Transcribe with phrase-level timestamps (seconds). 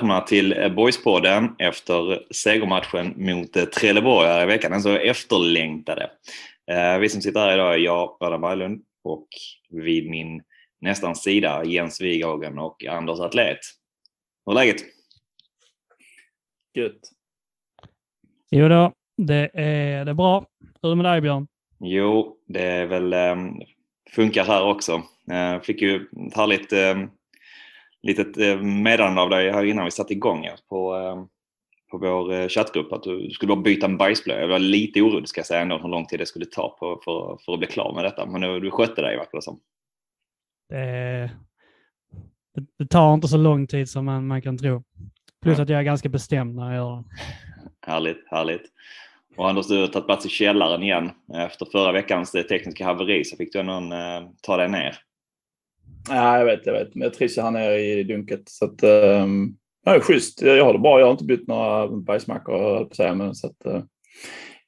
[0.00, 4.70] välkomna till Boyspodden efter segermatchen mot eh, Trelleborg här i veckan.
[4.70, 6.10] Den så efterlängtade.
[6.70, 9.28] Eh, Vi som sitter här idag är jag, Adam Berglund, och
[9.68, 10.42] vid min
[10.80, 13.58] nästan sida Jens Wighagen och Anders Atlet.
[14.46, 14.76] Hur är läget?
[16.74, 17.00] Gött.
[18.50, 20.46] Jo då, det är, det är bra.
[20.82, 21.46] Hur är det med dig Björn?
[21.80, 23.14] Jo, det är väl
[24.10, 25.02] funkar här också.
[25.62, 26.72] Fick ju ett härligt
[28.02, 31.24] litet uh, meddelande av dig här innan vi satte igång på, uh,
[31.90, 34.40] på vår uh, chattgrupp att du skulle bara byta en bajsblöja.
[34.40, 37.00] Jag var lite orolig ska jag säga ändå hur lång tid det skulle ta på,
[37.04, 38.26] för, för att bli klar med detta.
[38.26, 39.60] Men du, du skötte dig verkar det som.
[42.78, 44.82] Det, tar inte så lång tid som man, man kan tro.
[45.42, 45.62] Plus Ja.
[45.62, 47.04] att jag är ganska bestämd när jag gör det.
[47.86, 48.62] Härligt, härligt.
[49.36, 51.10] Och Anders, du har tagit plats i källaren igen.
[51.34, 54.98] Efter förra veckans eh, tekniska haveri så fick du ändå uh, ta dig ner.
[56.08, 56.94] Ja, jag vet, jag vet.
[56.94, 58.42] Men jag trivs ju här nere i dunket.
[58.48, 60.42] Så att, um, ja, det är schysst.
[60.42, 60.98] Jag har det bra.
[60.98, 63.14] Jag har inte bytt några bajsmackor, säga.
[63.14, 63.82] Men, så att, uh,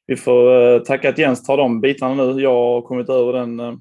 [0.06, 2.40] vi får uh, tacka att Jens tar de bitarna nu.
[2.40, 3.74] Jag har kommit över den uh,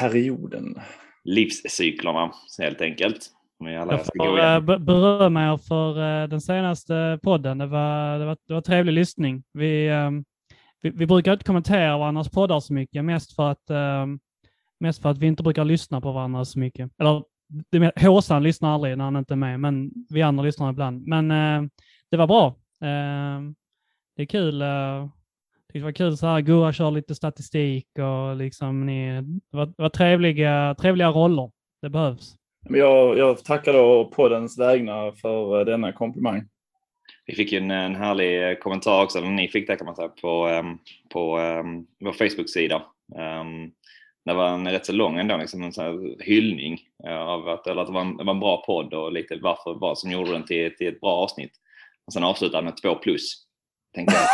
[0.00, 0.78] perioden.
[1.24, 3.30] Livscyklerna helt enkelt.
[3.58, 7.58] Jag får berömma er för den senaste podden.
[7.58, 9.42] Det var, det var, det var trevlig lyssning.
[9.52, 10.10] Vi, eh,
[10.82, 14.06] vi, vi brukar inte kommentera varandras poddar så mycket, mest för att, eh,
[14.84, 16.90] mest för att vi inte brukar lyssna på varandra så mycket.
[16.98, 17.22] Eller
[18.06, 21.06] Håsan lyssnar aldrig när han inte är med, men vi andra lyssnar ibland.
[21.06, 21.70] Men eh,
[22.10, 22.46] det var bra.
[22.80, 23.40] Eh,
[24.16, 24.62] det är kul.
[24.62, 25.08] eh,
[25.74, 29.82] det var kul så här, Gurra kör lite statistik och liksom ni, det var, det
[29.82, 31.50] var trevliga, trevliga roller.
[31.82, 32.34] Det behövs.
[32.68, 36.42] Jag, jag tackar då poddens vägnar för uh, denna komplimang.
[37.26, 39.96] Vi fick ju en, en härlig eh, kommentar också, eller ni fick det kan man
[39.96, 40.78] säga, på, um,
[41.12, 42.82] på um, vår Facebook-sida.
[43.16, 43.72] Um,
[44.24, 47.82] det var en rätt så lång ändå, liksom en sån hyllning eh, av att, eller
[47.82, 50.32] att det, var en, det var en bra podd och lite varför, vad som gjorde
[50.32, 51.52] den till, till ett bra avsnitt.
[52.06, 53.44] Och sen avslutade med två plus.
[53.94, 54.26] Tänkte jag.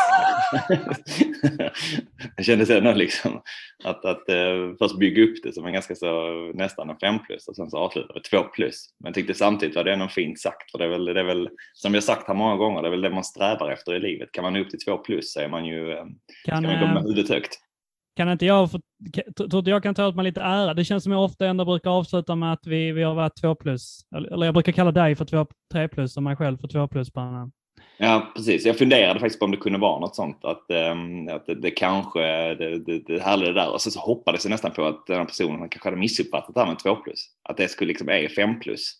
[2.36, 3.42] det kändes ändå liksom
[3.84, 7.48] att, att uh, först bygga upp det som en ganska så nästan en fem plus
[7.48, 8.86] och sen så avsluta med två plus.
[9.00, 11.24] Men jag tyckte samtidigt var det ändå fint sagt för det är väl, det är
[11.24, 14.00] väl som jag sagt här många gånger, det är väl det man strävar efter i
[14.00, 14.32] livet.
[14.32, 16.04] Kan man nå upp till två plus så är man ju, eh,
[16.42, 17.58] ska Kan, man gå med eh, huvudet högt.
[18.16, 18.80] Kan inte jag, få,
[19.12, 20.74] kan- tror inte jag kan ta åt mig lite ära?
[20.74, 23.54] Det känns som jag ofta ändå brukar avsluta med att vi, vi har varit två
[23.54, 24.00] plus.
[24.16, 27.12] Eller jag brukar kalla dig för två, tre plus och mig själv för två plus.
[27.12, 27.50] Bara.
[27.98, 28.66] Ja, precis.
[28.66, 30.44] Jag funderade faktiskt på om det kunde vara något sånt.
[30.44, 32.20] Att, ehm, att det, det kanske,
[32.54, 33.72] det, det, det härliga det där.
[33.72, 36.60] Och sen så hoppades jag nästan på att den här personen kanske hade missuppfattat det
[36.60, 37.26] här med 2 plus.
[37.48, 38.92] Att det skulle liksom är 5 plus.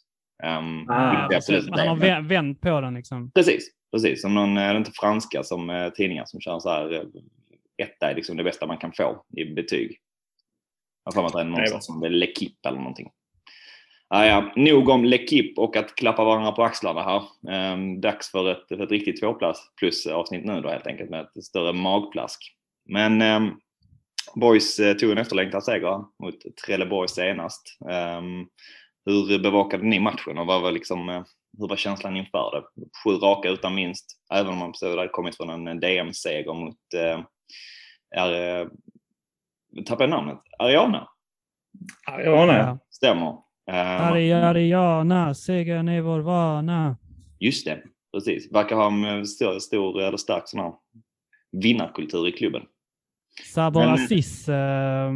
[0.59, 0.95] Um, Ah.
[0.95, 3.31] Han har vä- vänt på den liksom.
[3.35, 4.23] Precis, precis.
[4.23, 7.01] Som någon, är det inte franska som eh, tidningar som kör så här, eh,
[7.81, 9.99] etta är liksom det bästa man kan få i betyg.
[11.05, 13.11] Jag har för mig någonstans som L'Equipe eller någonting.
[14.09, 14.53] Ah, ja.
[14.57, 17.23] Nog om L'Equipe och att klappa varandra på axlarna här.
[17.53, 21.21] Ehm, dags för ett, för ett riktigt tvåplats plus avsnitt nu då helt enkelt med
[21.21, 22.57] ett större magplask.
[22.89, 23.51] Men ehm,
[24.35, 27.79] Boys eh, tog en efterlängtad seger mot Trelleborg senast.
[27.91, 28.47] Ehm,
[29.07, 31.23] hur bevakade ni matchen och vad var liksom, eh,
[31.59, 32.87] hur var känslan inför det?
[33.05, 37.21] Sju raka utan vinst, även om man hade kommit från en DM-seger mot, eh,
[38.17, 38.69] är, eh,
[39.87, 41.09] tappade jag namnet, Ariana,
[42.07, 43.37] Ja, ja, stämmer.
[43.71, 44.07] Eh,
[44.47, 46.97] Ariana, segern är vår vana.
[47.39, 47.83] Just det,
[48.15, 48.53] precis.
[48.53, 50.73] Verkar ha en stor, stor eller stark sån här
[51.53, 52.63] vinnarkultur i klubben.
[53.55, 55.13] Sabor Men- Aziz eh,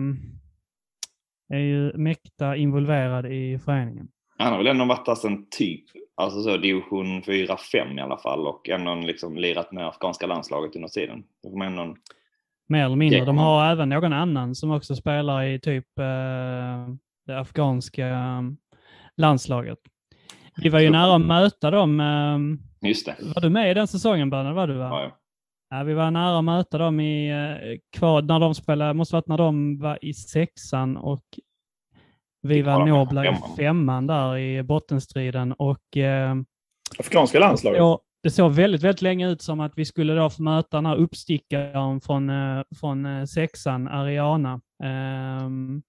[1.49, 4.09] är ju mäkta involverad i föreningen.
[4.39, 5.85] Han har väl ändå varit där sen typ,
[6.15, 10.89] alltså så division 4-5 i alla fall och ändå liksom lirat med afghanska landslaget under
[10.89, 11.25] tiden.
[11.43, 11.97] Det får man ändå
[12.69, 13.19] Mer eller mindre.
[13.19, 13.25] Ja.
[13.25, 16.95] De har även någon annan som också spelar i typ eh,
[17.27, 18.43] det afghanska eh,
[19.17, 19.79] landslaget.
[20.63, 22.01] Vi var ju nära att möta dem.
[22.01, 23.17] Eh, Just det.
[23.35, 24.55] var du med i den säsongen, Bernhard?
[24.55, 24.89] Var du, va?
[24.89, 25.11] Ja, ja.
[25.71, 29.29] Ja, vi var nära att möta dem i eh, kvar, när de spelade, måste varit
[29.29, 31.23] när de var i sexan och
[32.43, 34.07] vi Ja, var nobla i femman.
[34.07, 36.35] där i bottenstriden och eh,
[36.99, 37.79] Afghanska landslaget.
[37.79, 40.87] så, det såg väldigt, väldigt länge ut som att vi skulle då få möta den
[40.87, 44.61] här uppstickaren från, eh, från eh, sexan, Ariana.
[45.45, 45.83] Um,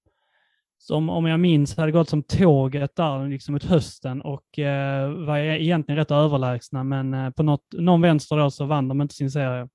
[0.78, 5.38] som om jag minns hade gått som tåget där liksom mot hösten och eh, var
[5.38, 9.16] e-, egentligen rätt överlägsna men eh, på något, någon vänster då så vann de inte
[9.16, 9.68] sin serie.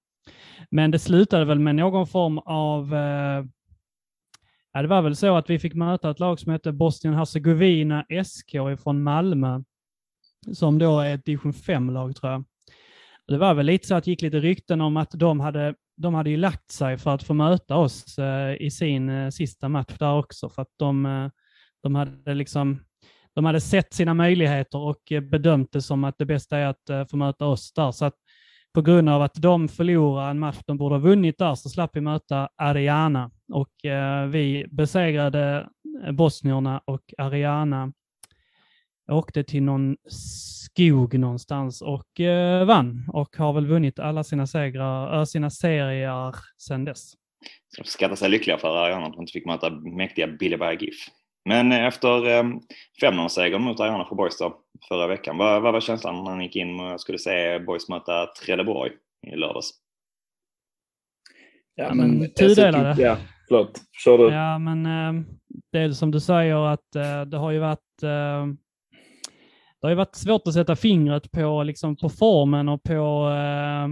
[0.71, 3.45] Men det slutade väl med någon form av eh,
[4.73, 8.83] Ja, det var väl så att vi fick möta ett lag som hette Bosnien-Hercegovina SK
[8.83, 9.63] från Malmö
[10.53, 12.45] som då är ett division 5-lag tror jag.
[13.31, 16.15] Det var väl lite så att det gick lite rykten om att de hade de
[16.15, 19.99] hade ju lagt sig för att få möta oss eh, i sin eh, sista match
[19.99, 21.29] där också, för att de, eh,
[21.83, 22.81] de hade liksom
[23.35, 27.17] de hade sett sina möjligheter och bedömt det som att det bästa är att få
[27.17, 27.91] möta oss där.
[27.91, 28.15] Så att
[28.75, 31.97] på grund av att de förlorade en match de borde ha vunnit där så slapp
[31.97, 33.31] vi möta Ariana.
[33.53, 33.73] Och
[34.29, 35.69] vi besegrade
[36.13, 37.93] bosnierna och Ariana
[39.11, 45.19] åkte till någon skog någonstans och eh, vann och har väl vunnit alla sina, segrar,
[45.19, 47.11] äh, sina serier sedan dess.
[47.77, 50.97] Så de skattar sig lyckliga för Ariana att de inte fick möta mäktiga Billeberg GIF.
[51.45, 52.45] Men efter eh,
[53.03, 56.57] 5-0-segern mot Ariana för Boys då, förra veckan, vad, vad var känslan när man gick
[56.57, 58.91] in och skulle se Boys möta Trelleborg
[59.27, 59.71] i lördags?
[61.75, 63.03] Ja, men tudelade.
[63.03, 63.17] Ja,
[63.49, 63.81] förlåt.
[64.05, 64.25] Kör du.
[64.25, 65.23] Ja, men eh,
[65.73, 68.47] det är som du säger att eh, det har ju varit eh,
[69.81, 73.89] det har ju varit svårt att sätta fingret på, liksom, på formen och på, eh,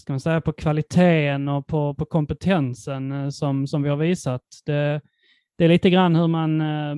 [0.00, 4.42] ska man säga, på kvaliteten och på, på kompetensen eh, som, som vi har visat.
[4.66, 5.00] Det,
[5.58, 6.94] det är lite grann hur man, eh,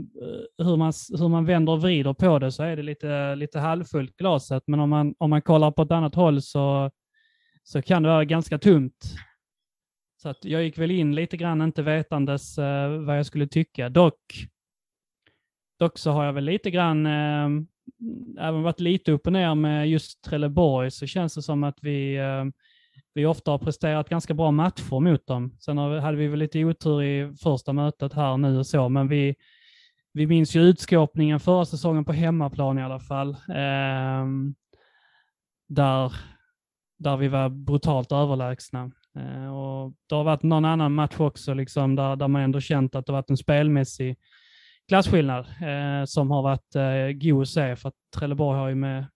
[0.58, 4.16] hur, man, hur man vänder och vrider på det så är det lite, lite halvfullt
[4.16, 4.62] glaset.
[4.66, 6.90] Men om man, om man kollar på ett annat håll så,
[7.62, 9.04] så kan det vara ganska tomt.
[10.22, 13.88] Så att jag gick väl in lite grann inte vetandes eh, vad jag skulle tycka.
[13.88, 14.46] Dock,
[15.78, 17.48] dock så har jag väl lite grann, eh,
[18.40, 22.16] även varit lite upp och ner med just Trelleborg, så känns det som att vi
[22.16, 22.44] eh,
[23.16, 25.56] vi ofta har presterat ganska bra matcher mot dem.
[25.60, 29.34] Sen hade vi väl lite otur i första mötet här nu och så, men vi,
[30.12, 33.30] vi minns ju utskåpningen förra säsongen på hemmaplan i alla fall.
[33.30, 34.26] Eh,
[35.68, 36.12] där,
[36.98, 38.90] där vi var brutalt överlägsna.
[39.18, 42.94] Eh, och det har varit någon annan match också, liksom, där, där man ändå känt
[42.94, 44.16] att det varit en spelmässig
[44.88, 49.06] klasskillnad eh, som har varit eh, god att se, för att Trelleborg har ju med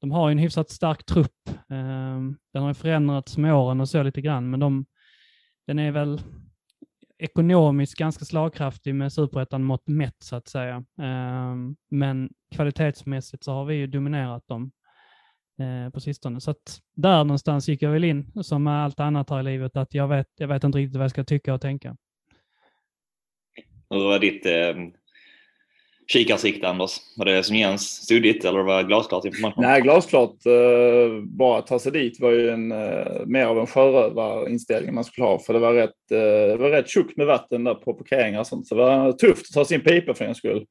[0.00, 1.48] de har ju en hyfsat stark trupp.
[1.48, 2.20] Eh,
[2.52, 4.86] den har ju förändrats med åren och så lite grann, men de,
[5.66, 6.20] den är väl
[7.18, 10.76] ekonomiskt ganska slagkraftig med superettan mått mätt så att säga.
[10.76, 11.54] Eh,
[11.90, 14.70] men kvalitetsmässigt så har vi ju dominerat dem
[15.58, 16.40] eh, på sistone.
[16.40, 19.76] Så att där någonstans gick jag väl in, som med allt annat här i livet,
[19.76, 21.96] att jag vet, jag vet inte riktigt vad jag ska tycka och tänka.
[23.90, 24.74] Hur var ditt eh,
[26.12, 26.98] kikarsikte Anders?
[27.16, 29.64] Var det som Jens suddigt eller var det glasklart information?
[29.64, 30.46] Nej, glasklart.
[30.46, 35.04] Eh, bara att ta sig dit var ju en, eh, mer av en sjörövarinställning man
[35.04, 35.38] skulle ha.
[35.38, 38.46] För det var rätt, eh, det var rätt tjockt med vatten där på parkeringar och
[38.46, 38.66] sånt.
[38.66, 40.66] Så det var tufft att ta sin pipa för en skull.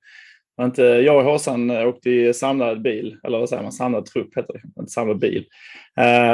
[0.61, 4.37] Inte, jag och Håsan eh, åkte i samlad bil, eller vad säger man, samlad trupp
[4.37, 5.45] heter det, inte samlad bil.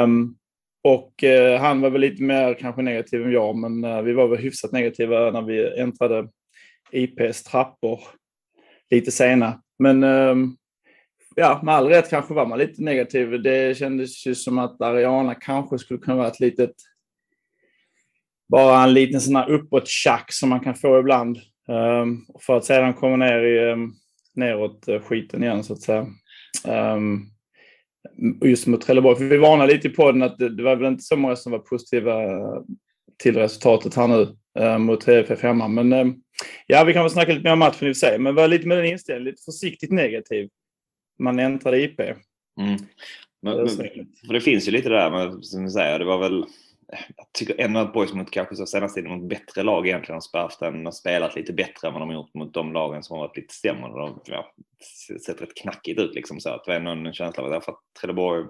[0.02, 0.36] Um,
[0.84, 4.28] och uh, han var väl lite mer kanske negativ än jag, men uh, vi var
[4.28, 6.28] väl hyfsat negativa när vi äntrade
[6.90, 8.00] IPs trappor
[8.90, 9.62] lite sena.
[9.78, 10.56] Men ehm,
[11.36, 13.42] ja, med all rätt kanske var man lite negativ.
[13.42, 16.74] Det kändes ju som att Ariana kanske skulle kunna vara ett litet
[18.48, 21.38] bara en liten sån här uppåt-tjack som man kan få ibland.
[21.68, 23.94] Um, för att sedan komma ner i um,
[24.34, 26.06] neråt eh, skiten igen så att säga.
[26.68, 27.26] Um,
[28.44, 29.16] just mot Trelleborg.
[29.16, 31.52] För vi varnade lite i podden att det, det, var väl inte så många som
[31.52, 32.60] var positiva eh,
[33.22, 34.36] till resultatet här nu
[34.78, 35.68] mot TFF hemma.
[35.68, 36.22] Men um,
[36.66, 38.48] Ja, vi kan väl snacka lite mer om matchen i och för sig, men var
[38.48, 40.48] lite med den inställningen, lite försiktigt negativ.
[41.18, 42.00] Man äntrade IP.
[42.00, 42.16] Mm.
[43.42, 43.68] Men, men,
[44.26, 46.44] för det finns ju lite där, men som du säger, det var väl
[47.16, 50.20] jag tycker ändå att Boys mot kanske så senaste tiden mot bättre lag egentligen har
[50.20, 53.26] Sparften har spelat lite bättre än vad de har gjort mot de lagen som har
[53.26, 53.88] varit lite sämre.
[53.88, 54.54] De har ja,
[55.26, 57.64] sett rätt knackigt ut liksom så att det var ändå en känsla av att
[58.00, 58.44] Trelleborg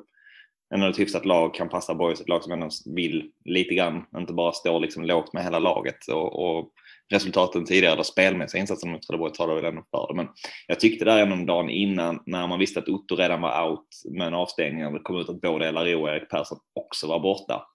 [0.74, 4.32] ändå ett hyfsat lag kan passa Boys, ett lag som ändå vill lite grann, inte
[4.32, 6.70] bara står liksom lågt med hela laget och, och
[7.12, 10.14] resultaten tidigare, eller spelmässiga insatser mot Trelleborg talar väl ändå för det.
[10.16, 10.28] Men
[10.66, 14.26] jag tyckte där ändå dagen innan, när man visste att Otto redan var out med
[14.26, 17.66] en avstängning, och det kom ut att både LRO och Erik Persson också var borta.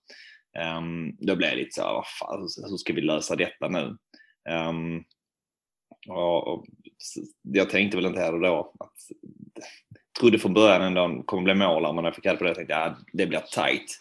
[0.78, 3.98] Um, då blev jag lite så här, vad fan, hur ska vi lösa detta nu?
[4.50, 5.04] Um,
[6.08, 6.66] och, och,
[7.42, 8.96] jag tänkte väl inte heller då att
[10.20, 12.74] trodde från början ändå kommer bli målare, men när jag fick reda på det tänkte
[12.74, 14.00] jag att det blir tight.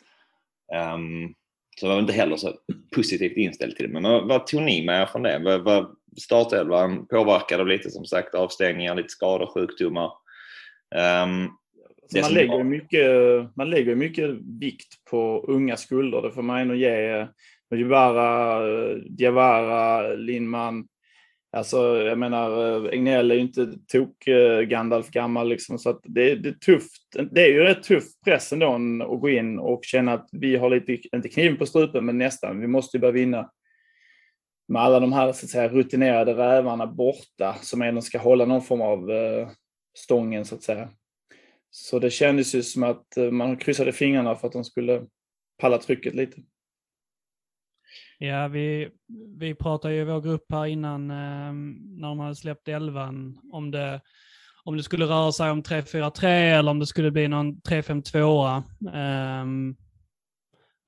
[0.94, 1.34] Um,
[1.80, 2.54] så jag var inte heller så
[2.94, 4.00] positivt inställd till det.
[4.00, 5.38] Men vad, tog ni med er från det?
[5.44, 10.12] Vad, vad startelvan påverkade av lite som sagt avstängningar, lite skador, sjukdomar.
[11.24, 11.50] Um,
[12.22, 13.10] man, lägger mycket,
[13.56, 16.22] man lägger mycket vikt på unga skulder.
[16.22, 17.26] Det får man ändå ge
[17.74, 18.60] Jivara,
[18.94, 20.88] Diawara, Lindman,
[21.50, 26.00] Alltså, jag menar, eh, Egnell är ju inte tok eh, Gandalf gammal liksom, så att
[26.04, 27.02] det, det, är tufft.
[27.30, 28.74] Det är ju rätt tuff press ändå
[29.14, 32.60] att gå in och känna att vi har lite, inte kniven på strupen, men nästan.
[32.60, 33.50] Vi måste ju börja vinna.
[34.68, 38.62] Med alla de här så att säga, rutinerade rävarna borta som ändå ska hålla någon
[38.62, 39.48] form av eh,
[39.98, 40.88] stången så att säga.
[41.70, 45.06] Så det kändes ju som att eh, man kryssade fingrarna för att de skulle
[45.58, 46.40] palla trycket lite.
[48.18, 48.88] Ja, vi,
[49.38, 51.52] vi pratade ju i vår grupp här innan eh,
[52.00, 54.00] när de hade släppt elvan om det,
[54.64, 58.56] om det skulle röra sig om 3-4-3 eller om det skulle bli någon 3-5-2.
[58.94, 59.74] Eh,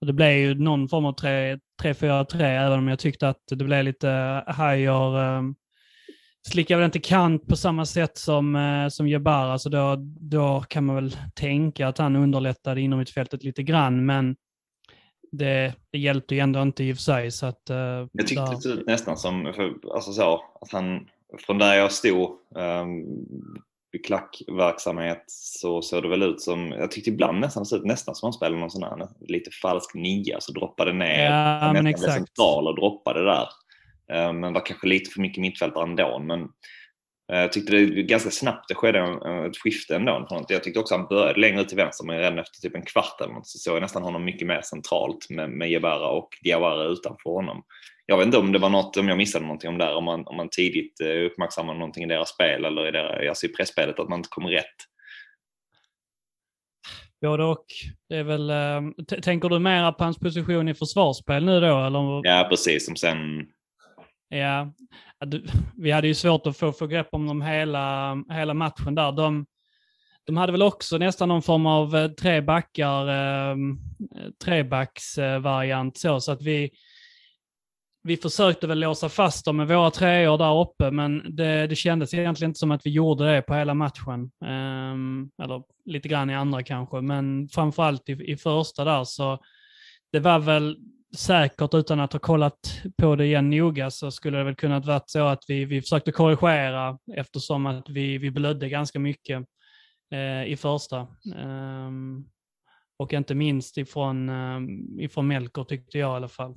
[0.01, 3.85] och det blev ju någon form av 3-4-3, även om jag tyckte att det blev
[3.85, 5.43] lite Hajer eh,
[6.49, 10.85] slickar väl inte kant på samma sätt som, eh, som Jebara, så då, då kan
[10.85, 14.37] man väl tänka att han underlättade inom fältet lite grann, men
[15.31, 17.31] det, det hjälpte ju ändå inte i och för sig.
[17.31, 17.77] Så att, uh,
[18.13, 18.51] jag tyckte där...
[18.51, 21.09] det såg ut nästan som, för, alltså så, att han,
[21.47, 23.05] från där jag stod, um,
[23.93, 28.15] vid klackverksamhet så såg det väl ut som, jag tyckte ibland nästan det ut nästan
[28.15, 32.13] som han spelade någon sån här lite falsk nia, så droppade ner, ja, men exakt.
[32.13, 33.49] central och droppade där.
[34.13, 36.19] Eh, men var kanske lite för mycket mittfältare ändå.
[36.19, 36.49] Men
[37.37, 38.99] jag tyckte det ganska snabbt det skedde
[39.47, 40.27] ett skifte ändå.
[40.49, 43.21] Jag tyckte också han började längre ut till vänster, men redan efter typ en kvart
[43.21, 46.85] eller något så såg jag nästan honom mycket mer centralt med, med Jebara och Diawara
[46.85, 47.63] utanför honom
[48.11, 50.27] jag vet inte om det var något, om jag missade någonting om där, om man,
[50.27, 53.99] om man tidigt eh, uppmärksammade någonting i deras spel eller i, deras, alltså i pressspelet,
[53.99, 54.65] att man inte kom rätt.
[57.21, 57.65] Både och.
[58.09, 61.87] Det är väl, äh, tänker du mer på hans position i försvarsspel nu då?
[61.87, 62.21] Eller?
[62.29, 62.87] Ja, precis.
[62.87, 63.19] Som sen...
[64.33, 64.73] Ja,
[65.77, 69.13] vi hade ju svårt att få, få grepp om dem hela, hela matchen där.
[69.13, 69.47] De,
[70.27, 73.79] de hade väl också nästan någon form av eh, tre backar, ehm,
[74.45, 76.71] trebacksvariant så, så att vi,
[78.03, 82.15] vi försökte väl låsa fast dem med våra treor där uppe, men det, det kändes
[82.15, 84.31] egentligen inte som att vi gjorde det på hela matchen.
[84.45, 89.39] Ehm, eller lite grann i andra kanske, men framförallt i, i första där så
[90.13, 90.77] det var väl
[91.17, 95.11] säkert utan att ha kollat på det igen noga så skulle det väl kunnat varit
[95.11, 99.45] så att vi, vi försökte korrigera eftersom att vi, vi blödde ganska mycket
[100.15, 101.07] eh, i första.
[101.37, 102.29] Um,
[102.97, 106.55] och inte minst ifrån, um, ifrån Melker tyckte jag i alla fall.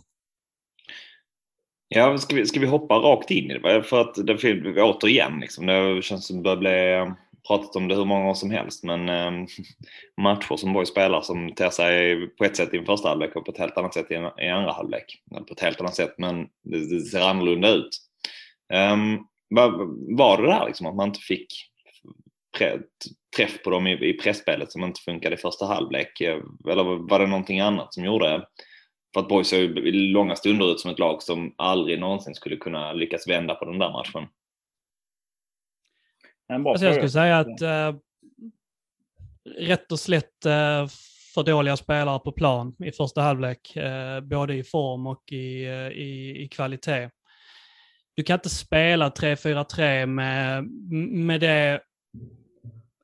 [1.88, 3.84] Ja, ska vi, ska vi hoppa rakt in i det?
[3.84, 7.16] För att det, återigen, liksom, det känns som det börjar bli
[7.48, 9.48] pratat om det hur många år som helst, men eh,
[10.22, 13.46] matcher som Borg spelar som ter sig på ett sätt i en första halvlek och
[13.46, 15.22] på ett helt annat sätt i, en, i andra halvlek.
[15.48, 17.90] På ett helt annat sätt, men det, det ser annorlunda ut.
[18.74, 19.72] Ehm, um, var,
[20.18, 21.48] var det där liksom att man inte fick
[22.58, 22.80] pre,
[23.38, 26.22] träff på dem i, i pressspelet som inte funkade i första halvlek?
[26.22, 28.46] Eh, eller var det någonting annat som gjorde
[29.14, 32.58] för att Borg såg i långa stunder ut som ett lag som aldrig någonsin skulle
[32.58, 34.28] kunna lyckas vända på den där matchen.
[36.50, 37.96] Alltså jag skulle säga att äh,
[39.58, 40.88] rätt och slätt äh,
[41.34, 46.44] för dåliga spelare på plan i första halvlek, äh, både i form och i, i,
[46.44, 47.10] i kvalitet.
[48.16, 50.64] Du kan inte spela 3-4-3 med,
[51.12, 51.82] med det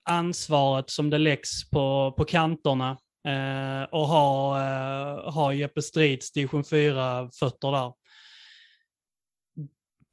[0.03, 6.63] ansvaret som det läggs på, på kanterna Eh, och ha, eh, ha Jeppe Strids division
[6.63, 7.93] 4-fötter där.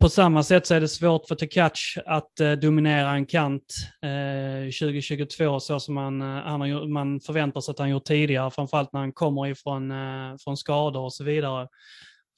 [0.01, 4.65] På samma sätt så är det svårt för Tekac att eh, dominera en kant eh,
[4.65, 8.93] 2022 så som man, eh, han har, man förväntar sig att han gjort tidigare, framförallt
[8.93, 11.69] när han kommer ifrån eh, från skador och så vidare.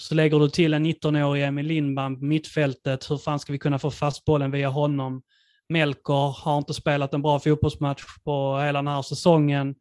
[0.03, 3.79] Så lägger du till en 19-årig Emil Lindbaum på mittfältet, hur fan ska vi kunna
[3.79, 5.23] få fast bollen via honom?
[5.69, 9.75] Melker har inte spelat en bra fotbollsmatch på hela den här säsongen.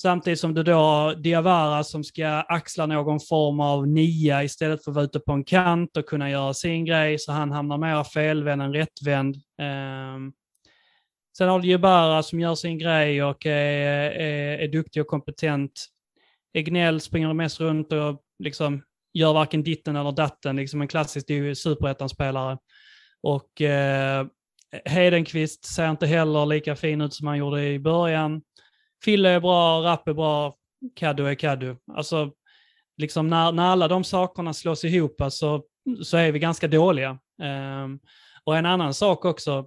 [0.00, 4.90] Samtidigt som du då har Diawara som ska axla någon form av nia istället för
[4.90, 8.04] att vara ute på en kant och kunna göra sin grej, så han hamnar mer
[8.04, 9.36] felvänd än rättvänd.
[9.36, 10.32] Um,
[11.38, 15.86] sen har du Jebara som gör sin grej och är, är, är duktig och kompetent.
[16.54, 18.82] Egnell springer mest runt och liksom
[19.14, 22.58] gör varken ditten eller datten, liksom en klassisk superettan-spelare.
[23.22, 24.26] Och eh,
[24.84, 28.42] Hedenqvist ser inte heller lika fin ut som han gjorde i början.
[29.04, 30.54] Fille är bra, Rapp är bra,
[30.94, 31.76] Kaddu är Kaddu.
[31.92, 32.32] Alltså,
[32.96, 35.64] liksom när, när alla de sakerna slås ihop så,
[36.02, 37.18] så är vi ganska dåliga.
[37.42, 38.00] Um,
[38.44, 39.66] och en annan sak också,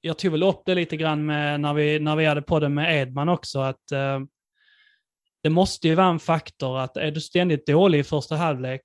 [0.00, 3.02] jag tog väl upp det lite grann med, när, vi, när vi hade podden med
[3.02, 4.26] Edman också, att uh,
[5.42, 8.82] det måste ju vara en faktor att är du ständigt dålig i första halvlek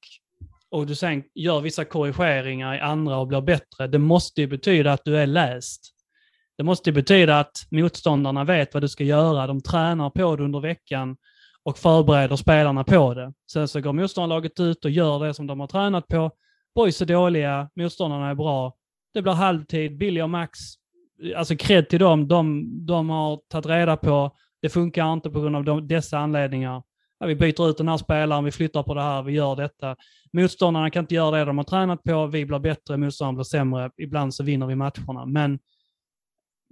[0.70, 4.94] och du sen gör vissa korrigeringar i andra och blir bättre, det måste ju betyda
[4.94, 5.94] att du är läst.
[6.58, 9.48] Det måste betyda att motståndarna vet vad du ska göra.
[9.48, 11.18] De tränar på det under veckan
[11.64, 13.34] och förbereder spelarna på det.
[13.52, 16.32] Sen så går motståndarlaget ut och gör det som de har tränat på.
[16.76, 18.74] Boys är dåliga, motståndarna är bra.
[19.14, 20.60] Det blir halvtid, Billy och Max,
[21.36, 24.32] alltså cred till dem, de, de har tagit reda på,
[24.62, 26.84] det funkar inte på grund av de, dessa anledningar.
[27.20, 29.96] Ja, vi byter ut den här spelaren, vi flyttar på det här, vi gör detta.
[30.34, 33.92] Motståndarna kan inte göra det de har tränat på, vi blir bättre, motståndarna blir sämre.
[33.98, 35.26] Ibland så vinner vi matcherna.
[35.26, 35.60] Men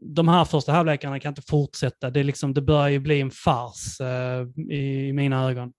[0.02, 2.10] de här första halvlekarna kan inte fortsätta.
[2.10, 5.74] Det, liksom, det börjar ju bli en fars eh, i, i mina ögon.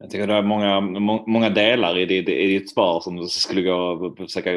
[0.00, 0.80] Jag tycker det är många,
[1.26, 4.50] många delar i ditt, i ditt svar som du skulle gå och försöka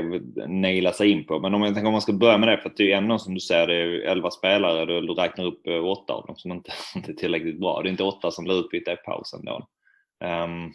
[0.47, 1.39] naila sig in på.
[1.39, 3.19] Men om jag tänker om man ska börja med det, för att det är ändå
[3.19, 6.35] som du säger, det är 11 spelare, du, du räknar upp eh, åtta av dem
[6.35, 7.81] som inte, inte är tillräckligt bra.
[7.81, 9.67] Det är inte åtta som blir utbytta i pausen då.
[10.25, 10.73] Um,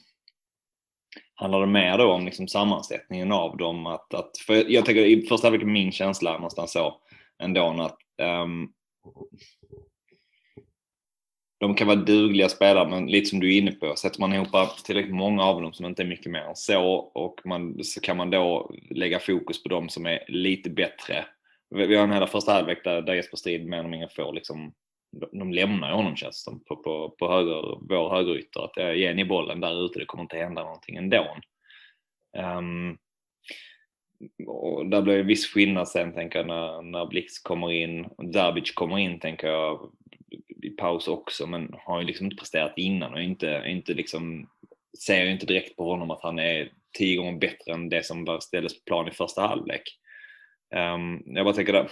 [1.35, 3.87] handlar det mer då om liksom sammansättningen av dem?
[3.87, 6.95] Att, att, för jag tänker i första halvlek min känsla någonstans så
[7.43, 7.99] ändå att
[8.45, 8.73] um,
[11.59, 14.49] de kan vara dugliga spelare, men lite som du är inne på, sätter man ihop
[14.85, 18.17] tillräckligt många av dem som inte är mycket mer än så och man, så kan
[18.17, 21.25] man då lägga fokus på dem som är lite bättre.
[21.71, 24.73] Vi har en hela första halvlek där, där Jesper Strid mer eller mindre får liksom,
[25.33, 28.61] de lämnar honom känns det på, på, på höger, vår högerytter.
[28.61, 31.37] Att ge ni bollen där ute, det kommer inte hända någonting ändå.
[32.59, 32.99] Um,
[34.47, 38.05] och där blir det en viss skillnad sen tänker jag när, när Blix kommer in
[38.05, 39.93] och Dabic kommer in tänker jag
[40.63, 44.49] i paus också men har ju liksom inte presterat innan och inte, inte liksom
[45.05, 48.39] ser ju inte direkt på honom att han är tio gånger bättre än det som
[48.41, 49.83] ställdes på plan i första halvlek.
[50.75, 51.89] Um, jag bara tänker det,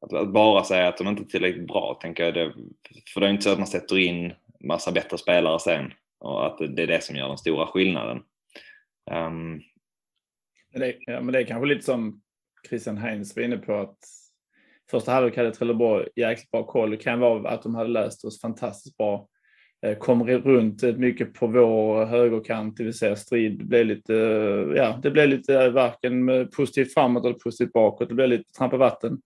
[0.00, 2.54] att, att, bara säga att de inte är tillräckligt bra, tänker jag, det,
[3.14, 6.58] för det är inte så att man sätter in massa bättre spelare sen och att
[6.58, 8.22] det är det som gör den stora skillnaden.
[9.10, 9.62] Um,
[10.72, 12.20] det, ja, men det är kanske lite som
[12.68, 13.98] Christian Heinz var inne på att
[14.90, 16.90] första halvlek hade Trelleborg jäkligt bra koll.
[16.90, 19.28] Det kan vara att de hade läst oss fantastiskt bra.
[19.86, 23.58] Eh, kom runt mycket på vår högerkant, det vill säga strid.
[23.58, 28.08] Det blev lite, eh, ja, det blev lite eh, varken positivt framåt eller positivt bakåt.
[28.08, 29.20] Det blev lite trampa vatten.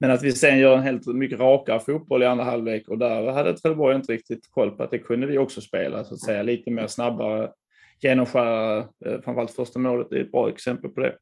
[0.00, 3.32] Men att vi sen gör en helt mycket rakare fotboll i andra halvlek och där
[3.32, 6.42] hade Trelleborg inte riktigt koll på att det kunde vi också spela, så att säga.
[6.42, 7.50] Lite mer snabbare,
[8.02, 11.16] genomskära, eh, framförallt första målet är ett bra exempel på det.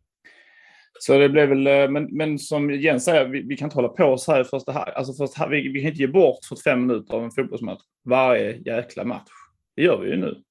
[0.98, 3.88] Så det blev väl, eh, men, men som Jens säger, vi, vi kan inte hålla
[3.88, 4.96] på så här i första halvlek.
[4.96, 9.04] Alltså första, vi, vi kan inte ge bort 45 minuter av en fotbollsmatch varje jäkla
[9.04, 9.30] match.
[9.76, 10.42] Det gör vi ju nu.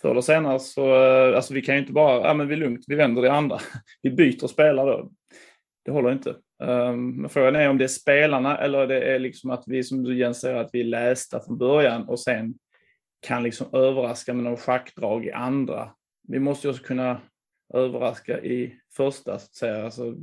[0.00, 2.58] Förr eller senare så, eh, alltså vi kan ju inte bara, ja men vi är
[2.58, 3.58] lugnt, vi vänder det andra.
[4.02, 5.10] Vi byter spelare då.
[5.84, 6.34] Det håller inte.
[6.62, 10.02] Um, men frågan är om det är spelarna eller det är liksom att vi, som
[10.02, 12.54] du Jens säger, att vi är lästa från början och sen
[13.20, 15.90] kan liksom överraska med någon schackdrag i andra.
[16.28, 17.20] Vi måste ju också kunna
[17.74, 19.84] överraska i första, så att säga.
[19.84, 20.14] Alltså,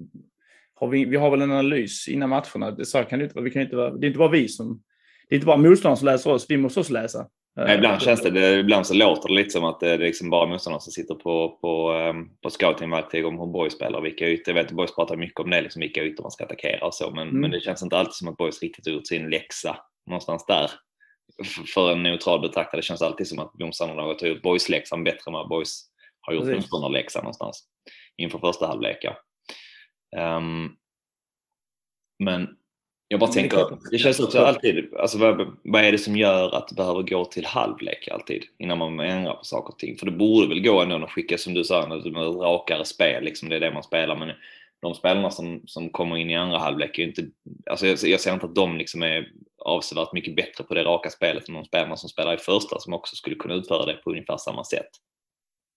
[0.75, 2.71] har vi, vi har väl en analys innan matcherna.
[2.71, 4.81] Det, så kan det, inte, vi kan inte vara, det är inte bara vi som...
[5.29, 7.27] Det är inte bara motståndaren som läser oss, vi måste också läsa.
[7.55, 10.29] Nej, ibland känns det, det, ibland så låter det lite som att det är liksom
[10.29, 14.55] bara motståndaren som sitter på, på, ehm, på scoutingverktyg om hur Boys spelar, vilka ytor.
[14.55, 16.93] Jag vet att Boys pratar mycket om det, liksom vilka ytor man ska attackera och
[16.93, 17.41] så, men, mm.
[17.41, 19.77] men det känns inte alltid som att Boys riktigt har gjort sin läxa
[20.07, 20.71] någonstans där.
[21.73, 25.33] För en neutral betraktare känns det alltid som att motståndarna har gjort Boys-läxan bättre än
[25.33, 25.85] vad Boys
[26.21, 27.63] har gjort motståndarläxan någonstans
[28.17, 29.05] inför första halvlek.
[30.17, 30.75] Um,
[32.19, 32.47] men
[33.07, 36.67] jag bara tänker, det känns också alltid, alltså vad, vad, är det som gör att
[36.67, 39.97] det behöver gå till halvlek alltid innan man ändrar på saker och ting?
[39.97, 43.49] För det borde väl gå ändå att skicka, som du sa, ett rakare spel, liksom
[43.49, 44.15] det är det man spelar.
[44.15, 44.31] Men
[44.85, 47.25] de spelarna som, som kommer in i andra halvlek är inte,
[47.69, 49.27] alltså jag, jag ser inte att de liksom är
[49.65, 52.93] avsevärt mycket bättre på det raka spelet än de spelarna som spelar i första som
[52.93, 54.89] också skulle kunna utföra det på ungefär samma sätt.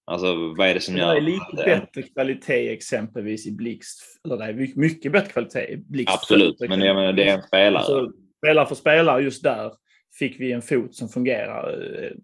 [0.05, 1.15] Alltså vad är det som gör...
[1.15, 4.21] Det är lite bättre kvalitet exempelvis i Blixt.
[4.25, 6.15] Eller det är mycket bättre kvalitet i Blixt.
[6.15, 7.79] Absolut, men jag menar, det är en spelare.
[7.79, 9.73] Alltså, spelare för spelare just där
[10.19, 11.75] fick vi en fot som fungerar.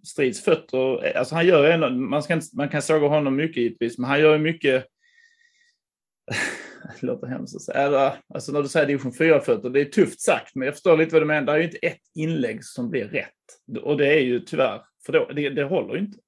[0.02, 4.10] Strids fötter, alltså han gör ändå, man, ska, man kan såga honom mycket givetvis, men
[4.10, 4.86] han gör mycket
[6.84, 8.16] det låter hemskt att säga.
[8.34, 11.22] Alltså när du säger division 4-fötter, det är tufft sagt, men jag förstår lite vad
[11.22, 11.46] du menar.
[11.46, 13.82] Det är ju inte ett inlägg som blir rätt.
[13.82, 16.18] Och det är ju tyvärr, för då, det, det håller ju inte.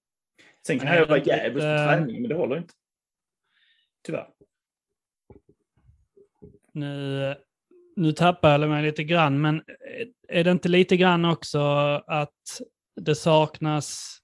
[0.66, 2.74] Sen kan jag vara djävulsk på träning, men det håller inte.
[4.06, 4.28] Tyvärr.
[6.72, 7.34] Nu,
[7.96, 9.62] nu tappar jag mig lite grann, men
[10.28, 11.58] är det inte lite grann också
[12.06, 12.60] att
[13.00, 14.18] det saknas,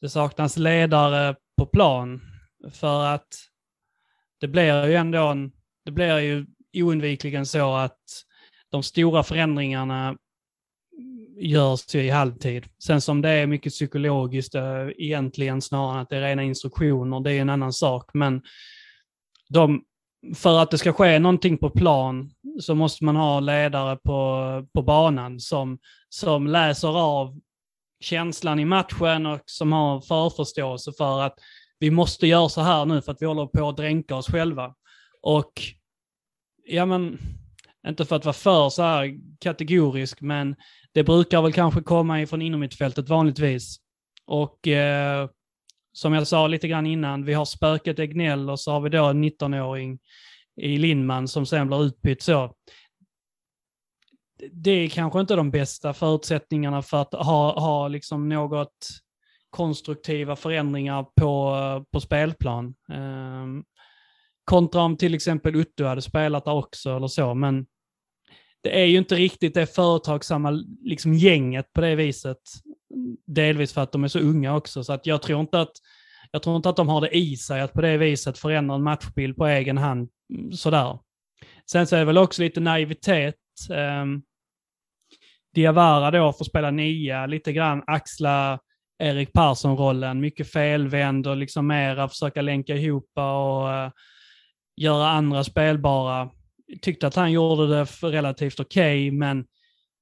[0.00, 2.20] det saknas ledare på plan?
[2.72, 3.28] För att
[4.40, 5.52] det blir ju ändå en,
[5.84, 6.46] det blir ju
[6.76, 7.98] oundvikligen så att
[8.70, 10.16] de stora förändringarna
[11.40, 12.66] görs ju i halvtid.
[12.84, 17.20] Sen som det är mycket psykologiskt eh, egentligen snarare än att det är rena instruktioner,
[17.20, 18.10] det är en annan sak.
[18.14, 18.42] Men
[19.48, 19.84] de,
[20.34, 24.82] för att det ska ske någonting på plan så måste man ha ledare på, på
[24.82, 27.40] banan som, som läser av
[28.00, 31.38] känslan i matchen och som har förförståelse för att
[31.78, 34.74] vi måste göra så här nu för att vi håller på att dränka oss själva.
[35.22, 35.52] Och
[36.64, 37.18] ja men,
[37.88, 40.56] inte för att vara för så här kategorisk, men
[40.92, 43.76] det brukar väl kanske komma ifrån inomhittfältet vanligtvis.
[44.26, 45.28] Och eh,
[45.92, 49.04] som jag sa lite grann innan, vi har spöket Egnell och så har vi då
[49.04, 49.98] en 19-åring
[50.56, 52.54] i Lindman som sen blir utbytt så.
[54.52, 58.88] Det är kanske inte de bästa förutsättningarna för att ha, ha liksom något
[59.50, 62.74] konstruktiva förändringar på, eh, på spelplan.
[62.92, 63.64] Um,
[64.44, 67.66] kontra om till exempel Uttu hade spelat där också eller så, men
[68.62, 72.38] det är ju inte riktigt det företagsamma liksom, gänget på det viset.
[73.26, 75.72] Delvis för att de är så unga också, så att jag tror inte att
[76.30, 78.82] jag tror inte att de har det i sig att på det viset förändra en
[78.82, 80.98] matchbild på egen hand mm, sådär.
[81.70, 83.34] Sen så är det väl också lite naivitet.
[83.70, 84.22] Um,
[85.54, 88.58] Diawara då får spela nia, lite grann axla
[88.98, 93.90] Erik Persson-rollen, mycket felvänd och liksom mera försöka länka ihop och uh,
[94.76, 96.30] göra andra spelbara.
[96.82, 99.44] Tyckte att han gjorde det relativt okej, okay, men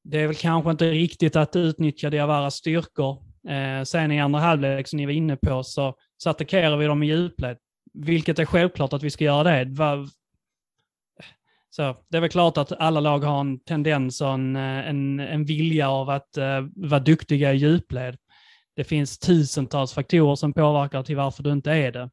[0.04, 3.22] det är väl kanske inte riktigt att utnyttja Diawaras styrkor.
[3.48, 7.02] Eh, sen i andra halvlek, som ni var inne på, så, så attackerar vi dem
[7.02, 7.56] i djupled.
[7.94, 9.64] Vilket är självklart att vi ska göra det.
[9.64, 10.06] Va,
[11.70, 15.20] så det är väl klart att alla lag har en tendens och en, eh, en,
[15.20, 18.16] en vilja av att uh, vara duktiga i djupled.
[18.77, 22.11] Det finns tusentals faktorer som påverkar till varför du inte är det.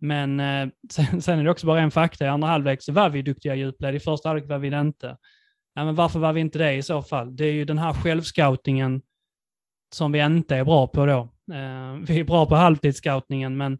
[0.00, 2.24] Men eh, sen, sen, är det också bara en fakta.
[2.24, 4.80] I andra halvlek så var vi duktiga i djupled, i första halvlek var vi det
[4.80, 5.16] inte.
[5.74, 7.36] Ja, men varför var vi inte det i så fall?
[7.36, 9.02] Det är ju den här självscoutingen
[9.94, 11.20] som vi inte är bra på då.
[11.54, 13.78] Eh, vi är bra på halvtidsscoutningen, men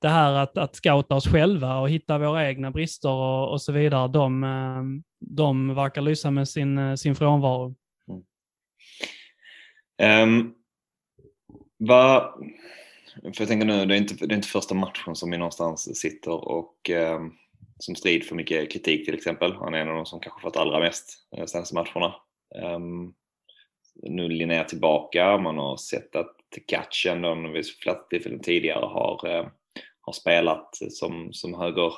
[0.00, 3.72] det här att, att scouta oss själva och hitta våra egna brister och, och så
[3.72, 4.82] vidare, de, eh,
[5.20, 7.74] de verkar lysa med sin, eh, sin frånvaro.
[9.98, 10.22] Mm.
[10.22, 10.54] Um,
[11.86, 12.34] va,
[13.22, 16.00] för jag tänker nu, det är, inte, det är inte första matchen som vi någonstans
[16.00, 17.20] sitter och eh,
[17.78, 19.52] som strid för mycket kritik till exempel.
[19.52, 22.14] Han är en av de som kanske fått allra mest de senaste matcherna.
[22.76, 23.14] Um,
[24.02, 29.46] nu Linnea tillbaka, man har sett att catchen ändå vid flera tillfällen tidigare har eh,
[30.00, 31.92] har spelat som, som höger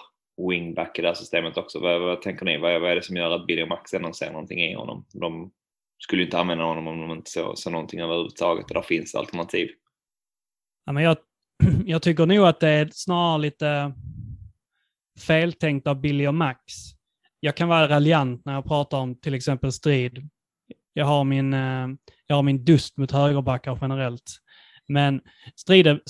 [0.49, 1.81] wingback i det här systemet också.
[1.81, 2.59] Vad, vad tänker ni?
[2.59, 5.07] Vad, vad är det som gör att Billy och Max ändå ser någonting i honom?
[5.13, 5.51] De
[5.99, 9.69] skulle inte använda honom om de inte såg så någonting överhuvudtaget och där finns alternativ.
[10.85, 11.17] Ja, men jag,
[11.87, 13.93] jag tycker nog att det är snarare lite
[15.27, 16.63] feltänkt av Billy och Max.
[17.41, 20.29] Jag kan vara raljant när jag pratar om till exempel strid.
[20.93, 21.89] Jag har min, eh,
[22.27, 24.39] jag har min dust mot högerbackar generellt.
[24.89, 25.21] Men
[25.57, 26.01] strid,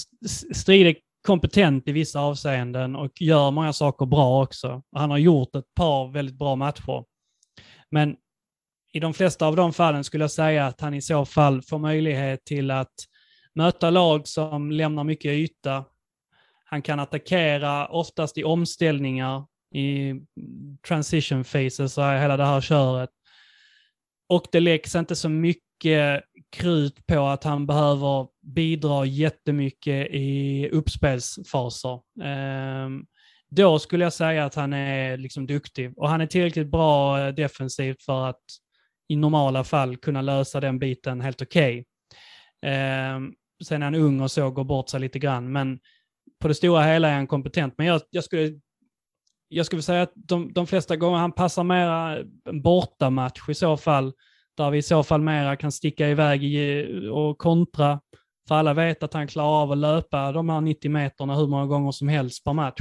[0.54, 0.96] strid
[1.26, 4.82] kompetent i vissa avseenden och gör många saker bra också.
[4.96, 7.04] Han har gjort ett par väldigt bra matcher.
[7.90, 8.16] Men
[8.96, 11.78] i de flesta av de fallen skulle jag säga att han i så fall får
[11.78, 12.94] möjlighet till att
[13.54, 15.84] möta lag som lämnar mycket yta.
[16.64, 20.14] Han kan attackera oftast i omställningar, i
[20.88, 23.10] transition phases och hela det här köret.
[24.28, 26.24] Och det läggs inte så mycket
[26.56, 32.00] krut på att han behöver bidra jättemycket i uppspelsfaser.
[32.24, 33.04] Ehm,
[33.50, 37.34] då skulle jag säga att han är liksom duktig och han är tillräckligt bra eh,
[37.34, 38.42] defensivt för att
[39.08, 41.84] i normala fall kunna lösa den biten helt okej.
[42.62, 42.72] Okay.
[42.72, 43.20] Eh,
[43.64, 45.78] sen är han ung och så, går bort sig lite grann, men
[46.40, 47.74] på det stora hela är han kompetent.
[47.78, 48.60] Men jag, jag skulle
[49.48, 53.76] jag skulle säga att de, de flesta gånger han passar mera en bortamatch i så
[53.76, 54.12] fall
[54.56, 56.42] där vi i så fall mera kan sticka iväg
[57.12, 58.00] och kontra.
[58.48, 61.66] För alla vet att han klarar av att löpa de här 90 meterna hur många
[61.66, 62.80] gånger som helst per match.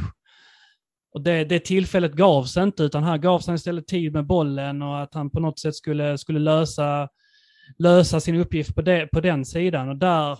[1.16, 5.02] Och det, det tillfället gavs inte, utan här gavs han istället tid med bollen och
[5.02, 7.10] att han på något sätt skulle, skulle lösa,
[7.78, 9.90] lösa sin uppgift på, det, på den sidan.
[9.90, 10.38] Och där,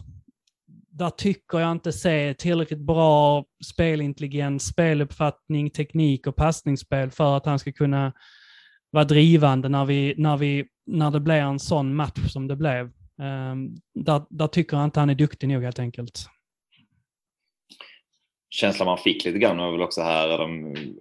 [0.90, 7.60] där tycker jag inte se tillräckligt bra spelintelligens, speluppfattning, teknik och passningsspel för att han
[7.60, 8.14] ska kunna
[8.92, 12.86] vara drivande när, vi, när, vi, när det blir en sån match som det blev.
[13.22, 16.26] Um, där, där tycker jag inte han är duktig nog helt enkelt.
[18.56, 20.40] Känslan man fick lite grann var väl också här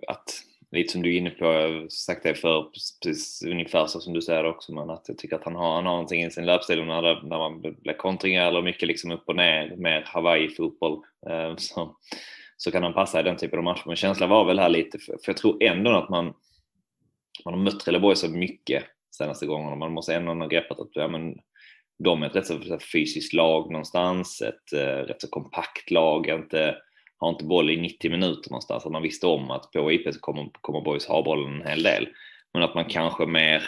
[0.09, 4.01] att, lite som du är inne på, jag har sagt det för precis ungefär så
[4.01, 6.31] som du säger också, men att jag tycker att han har, han har någonting i
[6.31, 10.03] sin löpstil när, det, när man blir kontringar eller mycket liksom upp och ner, mer
[10.07, 11.03] Hawaii-fotboll.
[11.31, 11.97] Eh, så,
[12.57, 13.83] så kan han passa i den typen av matcher.
[13.87, 16.35] Men känslan var väl här lite, för, jag tror ändå att man
[17.45, 19.77] man har mött Trelleborg så mycket senaste gångerna.
[19.77, 21.35] Man måste ändå ha greppat att ja, men,
[21.99, 26.77] de är ett rätt så fysiskt lag någonstans, ett eh, rätt så kompakt lag, inte,
[27.25, 28.87] har inte boll i 90 minuter någonstans.
[28.87, 31.83] Att man visste om att på IP så kommer, kommer Boys ha bollen en hel
[31.83, 32.09] del.
[32.53, 33.63] Men att man kanske mer,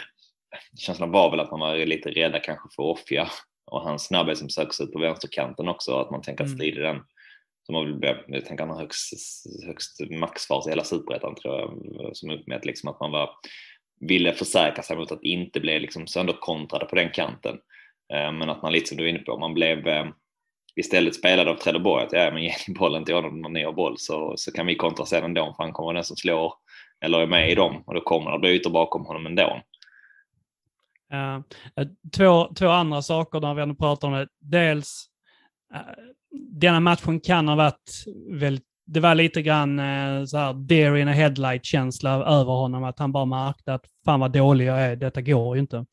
[0.77, 3.27] känslan var väl att man var lite rädda kanske för Offia
[3.71, 6.57] och hans snabbhet som söks ut på vänsterkanten också, att man tänker att mm.
[6.57, 7.01] strida den
[7.67, 9.13] som har, jag tänker han har högst,
[9.65, 11.71] högst maxfart i hela superettan tror jag,
[12.17, 13.29] som uppmätt liksom att man var,
[13.99, 17.57] ville försäkra sig mot att inte bli liksom sönderkontrade på den kanten.
[18.13, 20.05] Eh, men att man lite som du är inne på, man blev eh,
[20.77, 23.95] istället spelade av Trelleborg att ja, men ge bollen till honom när ni har boll
[23.97, 26.53] så, så kan vi kontra sen ändå för han kommer den som slår
[27.05, 29.61] eller är med i dem och då kommer det bli ytor bakom honom ändå.
[31.13, 31.39] Uh,
[32.17, 34.27] två, två andra saker när vi ändå pratar om det.
[34.39, 35.05] Dels
[35.73, 35.81] eh,
[36.31, 41.07] denna matchen kan ha varit väldigt det var lite grann eh, så här deer in
[41.07, 45.21] a headlight-känsla över honom, att han bara märkte att fan vad dålig jag är, detta
[45.21, 45.85] går ju inte.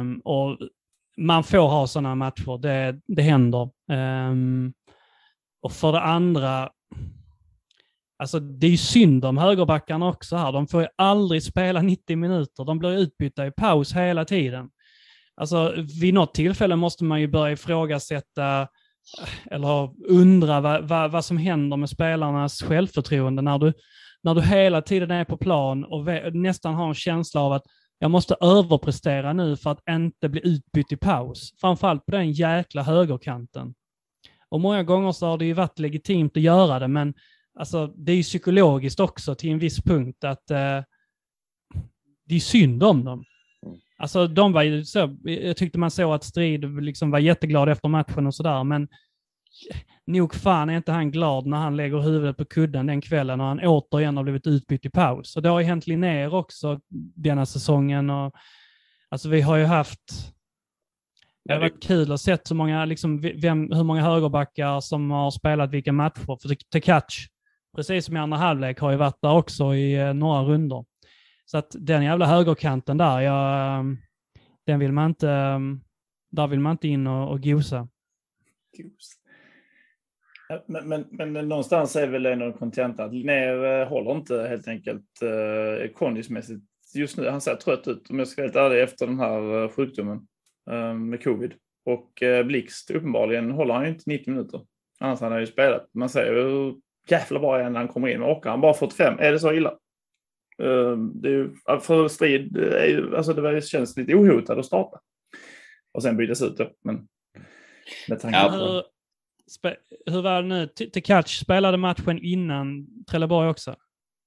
[0.00, 0.58] Um, och
[1.20, 3.70] man får ha sådana matcher, det, det händer.
[3.92, 4.72] Um,
[5.62, 6.70] och för det andra,
[8.18, 10.52] alltså det är ju synd om högerbackarna också här.
[10.52, 12.64] De får ju aldrig spela 90 minuter.
[12.64, 14.70] De blir utbytta i paus hela tiden.
[15.36, 18.68] Alltså vid något tillfälle måste man ju börja ifrågasätta
[19.50, 23.72] eller undra vad, vad, vad, som händer med spelarnas självförtroende när du,
[24.22, 27.64] när du hela tiden är på plan och nästan har en känsla av att
[28.02, 31.54] jag måste överprestera nu för att inte bli utbytt i paus.
[31.60, 33.74] Framförallt på den jäkla högerkanten.
[34.48, 37.14] Och många gånger så har det ju varit legitimt att göra det, men
[37.58, 40.82] alltså, det är ju psykologiskt också till en viss punkt att eh,
[42.24, 43.24] det är synd om dem.
[43.98, 47.88] Alltså de var ju så, jag tyckte man såg att Strid liksom var jätteglad efter
[47.88, 48.88] matchen och sådär, men
[50.06, 53.46] nog fan är inte han glad när han lägger huvudet på kudden den kvällen och
[53.46, 55.36] han återigen har blivit utbytt i paus.
[55.36, 56.80] Och det har ju hänt Linnér också
[57.14, 58.10] denna säsongen.
[58.10, 58.34] Och,
[59.08, 60.00] alltså vi har ju haft...
[61.44, 65.30] Det har varit kul att se så många, liksom, vem, hur många högerbackar som har
[65.30, 66.38] spelat vilka matcher.
[66.42, 67.04] För Tekac,
[67.76, 70.84] precis som i andra halvlek, har ju varit där också i eh, några runder.
[71.44, 73.98] Så att den jävla högerkanten där, jag, ehm,
[74.66, 75.80] den vill man inte, ehm,
[76.30, 77.88] där vill man inte in och, och gosa.
[80.66, 85.22] Men, men, men, någonstans är väl ändå kontentan att Linnér eh, håller inte helt enkelt
[85.22, 86.60] eh, kondismässigt
[86.94, 87.28] just nu.
[87.28, 90.26] Han ser trött ut om jag ska vara helt ärlig efter den här eh, sjukdomen
[90.70, 91.54] eh, med covid.
[91.84, 94.60] Och eh, Blixt uppenbarligen håller han ju inte 90 minuter.
[95.00, 95.88] Annars hade han ju spelat.
[95.94, 96.74] Man ser ju hur
[97.08, 98.20] jävla bra är när han kommer in.
[98.20, 99.78] Men han bara 45, är det så illa?
[100.62, 105.00] Ehm, det är ju, för strid, är ju, alltså det känns lite ohotad att starta.
[105.92, 106.70] Och sen bytas ut då.
[106.84, 107.08] Men
[108.08, 108.48] med tanke ja.
[108.50, 108.82] på...
[109.62, 109.76] Hur,
[110.12, 110.66] hur var det nu?
[110.66, 113.76] Tekac spelade matchen innan Trelleborg också.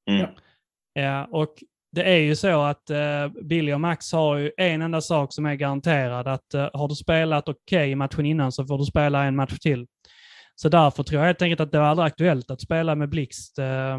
[0.10, 0.30] Mm.
[0.94, 1.56] Ja, och
[1.92, 5.46] det är ju så att uh, Billy och Max har ju en enda sak som
[5.46, 6.28] är garanterad.
[6.28, 9.36] Att uh, har du spelat okej okay i matchen innan så får du spela en
[9.36, 9.88] match till.
[10.56, 13.60] Så därför tror jag helt enkelt att det var aldrig aktuellt att spela med Blixt.
[13.60, 13.98] Uh,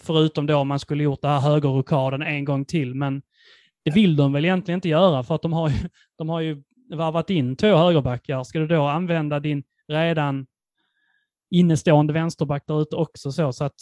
[0.00, 2.94] Förutom då om man skulle gjort det här högerrokaden en gång till.
[2.94, 3.22] Men
[3.84, 5.76] det vill de väl egentligen inte göra för att de har ju,
[6.18, 6.62] de har ju
[6.94, 8.44] varvat in två högerbackar.
[8.44, 10.46] Ska du då använda din redan
[11.50, 13.80] innestående vänsterback där ute också så, så att...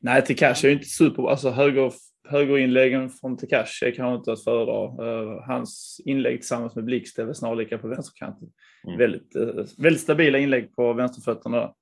[0.00, 1.30] Nej, Tekash är ju inte super...
[1.30, 1.92] Alltså höger,
[2.28, 5.04] högerinläggen från Tekash är kanske inte att föredra.
[5.06, 8.48] Uh, hans inlägg tillsammans med Blixt är väl snarlika på vänsterkanten.
[8.86, 8.98] Mm.
[8.98, 11.72] Väldigt, uh, väldigt stabila inlägg på vänsterfötterna.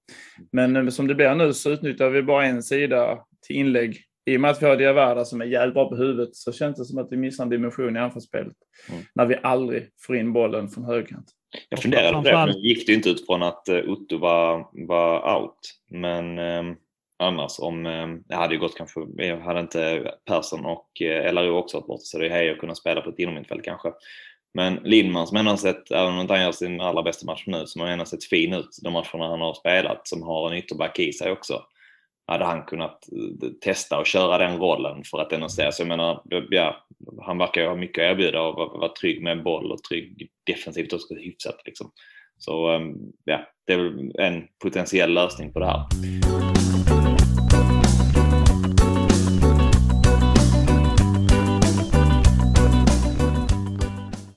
[0.52, 4.04] Men uh, som det blir nu så utnyttjar vi bara en sida till inlägg.
[4.26, 6.76] I och med att vi har Diawara som är jävligt bra på huvudet så känns
[6.76, 8.56] det som att vi missar en dimension i anfallsspelet.
[8.88, 9.02] Mm.
[9.14, 11.26] När vi aldrig får in bollen från högerkant.
[11.68, 15.58] Jag funderade på det, men gick det inte utifrån att Otto var, var out.
[15.90, 16.76] Men um
[17.20, 17.58] annars.
[17.58, 21.76] Om, eh, jag hade ju gått kanske, jag hade inte Persson och eh, LRO också
[21.76, 23.92] varit borta så det är hej att kunna spela på ett inomhittfält kanske.
[24.54, 27.66] Men Lindman som ändå sett, även om inte han gör sin allra bästa match nu,
[27.66, 30.98] som har ändå sett fin ut de matcherna han har spelat, som har en ytterback
[30.98, 31.62] i sig också.
[32.30, 35.72] Hade han kunnat eh, testa och köra den rollen för att demonstrera.
[35.72, 36.76] Så jag menar, ja,
[37.22, 40.92] han verkar ju ha mycket att erbjuda och vara, trygg med boll och trygg defensivt
[40.92, 41.90] också hyfsat liksom.
[42.38, 45.82] Så ehm, ja, det är väl en potentiell lösning på det här.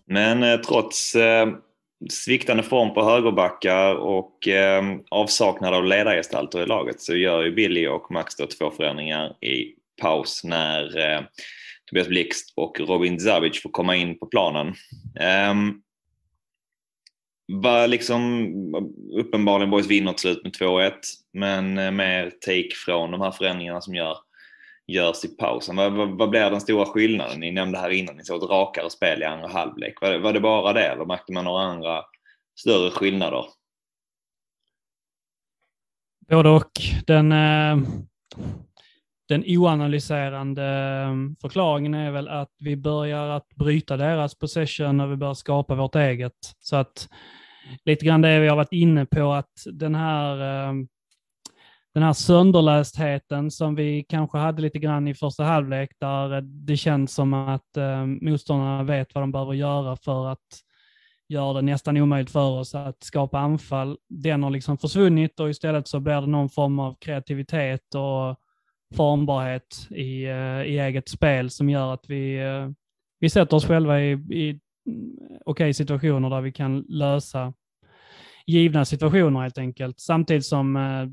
[0.06, 1.48] Men eh, trots eh,
[2.10, 7.88] sviktande form på högerbackar och eh, avsaknad av ledargestalter i laget så gör ju Billy
[7.88, 11.22] och Max då två förändringar i paus när eh,
[11.86, 14.68] Tobias Blixt och Robin Zabic får komma in på planen.
[15.20, 15.54] Eh,
[17.48, 18.50] var liksom
[19.14, 20.92] uppenbarligen Boys vinner till slut med 2-1
[21.34, 24.18] men eh, mer take från de här förändringarna som gör
[24.88, 25.76] görs i pausen.
[25.76, 27.40] Vad, vad, vad blir den stora skillnaden?
[27.40, 30.02] Ni nämnde här innan, ni såg ett rakare spel i andra halvlek.
[30.02, 32.02] Var, var det bara det eller märkte man några andra
[32.60, 33.46] större skillnader?
[36.30, 36.72] Både och.
[37.08, 37.78] Den, eh,
[39.28, 45.16] den oanalyserande eh, förklaringen är väl att vi börjar att bryta deras possession och vi
[45.16, 46.34] börjar skapa vårt eget.
[46.60, 47.10] Så att
[47.86, 50.74] lite grann det vi har varit inne på, att den här eh,
[51.94, 57.14] den här sönderlästheten som vi kanske hade lite grann i första halvlek, där det känns
[57.14, 60.40] som att eh, motståndarna vet vad de behöver göra för att
[61.28, 63.98] göra det nästan omöjligt för oss att skapa anfall.
[64.10, 68.40] Den har liksom försvunnit och istället så blir det någon form av kreativitet och
[68.96, 72.70] formbarhet i, eh, i eget spel som gör att vi, eh,
[73.20, 74.50] vi sätter oss själva i, i
[74.88, 77.54] mm, okej okay situationer där vi kan lösa
[78.46, 80.00] givna situationer helt enkelt.
[80.00, 81.08] Samtidigt som eh,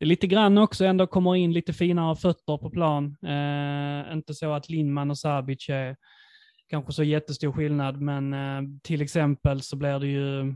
[0.00, 3.16] lite grann också ändå kommer in lite finare fötter på plan.
[3.22, 5.96] Eh, inte så att Lindman och Sabic är
[6.68, 10.54] kanske så jättestor skillnad, men eh, till exempel så blir det ju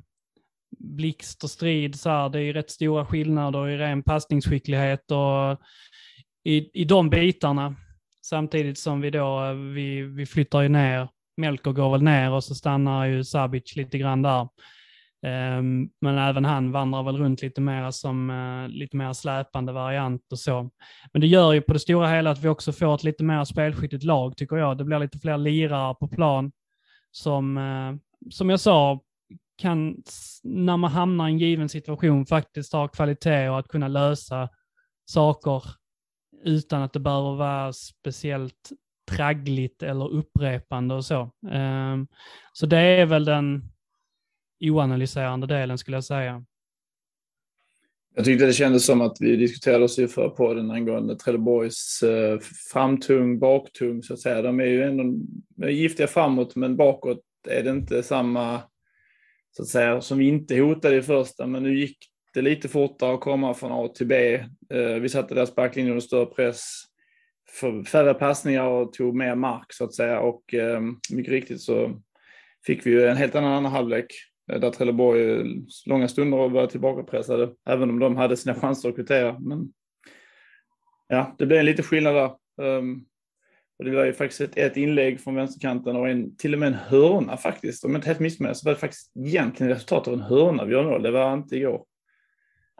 [0.79, 2.01] blixt och strid.
[2.01, 5.61] Så här, det är ju rätt stora skillnader i ren passningsskicklighet och
[6.45, 7.77] i, i de bitarna.
[8.27, 12.45] Samtidigt som vi då, eh, vi, vi flyttar ju ner, Melker går väl ner och
[12.45, 14.49] så stannar ju Sabic lite grann där.
[15.25, 20.33] Ehm, men även han vandrar väl runt lite mer som eh, lite mer släpande variant
[20.33, 20.71] och så.
[21.13, 23.45] Men det gör ju på det stora hela att vi också får ett lite mer
[23.45, 24.79] spelskickligt lag tycker jag.
[24.79, 26.53] Det blir lite fler lirare på plan
[27.11, 27.95] som, eh,
[28.31, 29.01] som jag sa,
[29.59, 30.03] kan
[30.43, 34.49] när man hamnar i en given situation faktiskt ha kvalitet och att kunna lösa
[35.05, 35.63] saker
[36.45, 38.71] utan att det behöver vara speciellt
[39.11, 41.31] traggligt eller upprepande och så.
[41.51, 42.07] Ehm,
[42.53, 43.74] så det är väl den
[44.71, 46.45] oanalyserande delen skulle jag säga.
[48.17, 52.39] Jag tyckte det kändes som att vi diskuterade oss i förra podden angående Trelleborgs eh,
[52.73, 54.43] framtung, baktung så att säga.
[54.43, 55.19] De är ju ändå
[55.69, 58.63] giftiga framåt men bakåt är det inte samma
[59.57, 61.99] så att säga som vi inte hotade i första men nu gick
[62.35, 64.35] det lite fortare att komma från A till B.
[64.71, 66.83] Eh, vi satte deras backlinje under större press,
[67.87, 72.01] färre passningar och tog mer mark så att säga och eh, mycket riktigt så
[72.67, 74.07] fick vi ju en helt annan halvlek
[74.47, 75.45] där Trelleborg
[75.87, 79.39] långa stunder var tillbakapressade, även om de hade sina chanser att kvittera.
[79.39, 79.73] Men
[81.09, 82.31] ja, det blev en liten skillnad där.
[82.79, 83.05] Um,
[83.79, 86.67] och det var ju faktiskt ett, ett inlägg från vänsterkanten och en, till och med
[86.67, 87.85] en hörna faktiskt.
[87.85, 90.73] Om jag inte helt missminner så var det faktiskt egentligen resultatet av en hörna vi
[90.73, 91.03] gör mål.
[91.03, 91.85] Det var inte igår.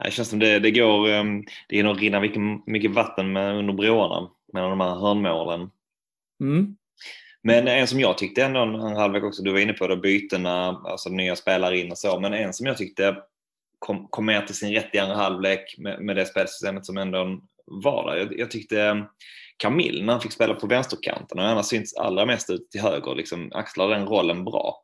[0.03, 3.73] Det känns som det, det går, um, det nog rinna mycket, mycket vatten med, under
[3.73, 5.69] broarna mellan de här hörnmålen.
[6.41, 6.77] Mm.
[7.47, 10.81] Men en som jag tyckte ändå en halvlek också, du var inne på det, bytena,
[10.85, 13.17] alltså nya spelare in och så, men en som jag tyckte
[13.79, 17.39] kom, kom mer till sin rätt i andra halvlek med, med det spelsystemet som ändå
[17.65, 18.17] var där.
[18.17, 18.95] Jag, jag tyckte eh,
[19.57, 23.15] Camille, när han fick spela på vänsterkanten, och annars syns allra mest ut till höger,
[23.15, 24.83] liksom axlar den rollen bra.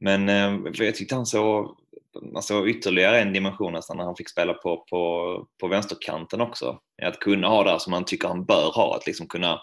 [0.00, 1.76] Men eh, jag tyckte han såg
[2.34, 6.78] alltså ytterligare en dimension nästan när han fick spela på, på, på vänsterkanten också.
[7.02, 9.60] Att kunna ha det som man tycker han bör ha, att liksom kunna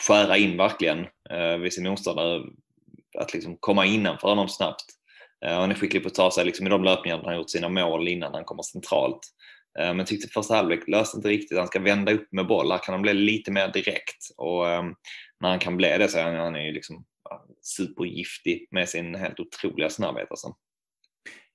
[0.00, 2.42] skära in verkligen eh, vid sin motståndare.
[3.18, 4.84] Att liksom komma innanför honom snabbt.
[5.46, 7.68] Eh, han är skicklig på att ta sig liksom, i de löpningar han gjort sina
[7.68, 9.20] mål innan han kommer centralt.
[9.80, 11.58] Eh, men tyckte första halvlek löste inte riktigt.
[11.58, 12.70] Han ska vända upp med boll.
[12.70, 14.30] Här kan han bli lite mer direkt.
[14.36, 14.82] Och eh,
[15.40, 17.04] när han kan bli det så är han, han är ju liksom
[17.62, 20.30] supergiftig med sin helt otroliga snabbhet.
[20.30, 20.54] Alltså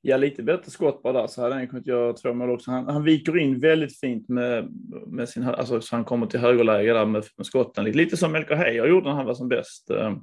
[0.06, 2.72] ja, lite bättre skott bara där så hade han kunnat göra två mål också.
[2.72, 4.68] Han, han viker in väldigt fint med,
[5.08, 7.86] med sin, alltså så han kommer till högerläge där med, med skotten.
[7.86, 9.92] Lite som Melker Heier gjorde när han var som bäst.
[9.92, 10.18] Uh,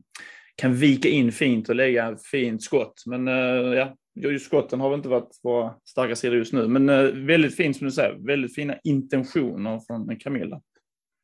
[0.56, 3.02] kan vika in fint och lägga fint skott.
[3.06, 6.68] Men uh, ja, just skotten har väl inte varit våra starka sidor just nu.
[6.68, 10.60] Men uh, väldigt fint som du säger, väldigt fina intentioner från Camilla.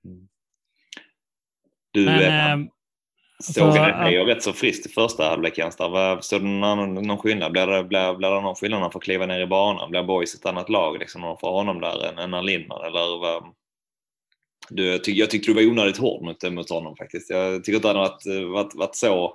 [0.07, 0.29] Mm.
[1.91, 2.69] Du, men,
[3.39, 5.77] Såg det är ju rätt så friskt i första halvlek Jens.
[6.21, 7.53] Såg du någon, någon skillnad?
[7.53, 9.91] Blir det, blir, blir det någon skillnad när han får kliva ner i banan?
[9.91, 12.85] Blir Boys ett annat lag liksom, när de får honom där än, än Lindman?
[12.85, 13.43] Eller?
[14.69, 17.31] Du, jag, tyck, jag tyckte du var onödigt hård mot, mot honom faktiskt.
[17.31, 19.35] Jag tycker inte att det varit, varit, så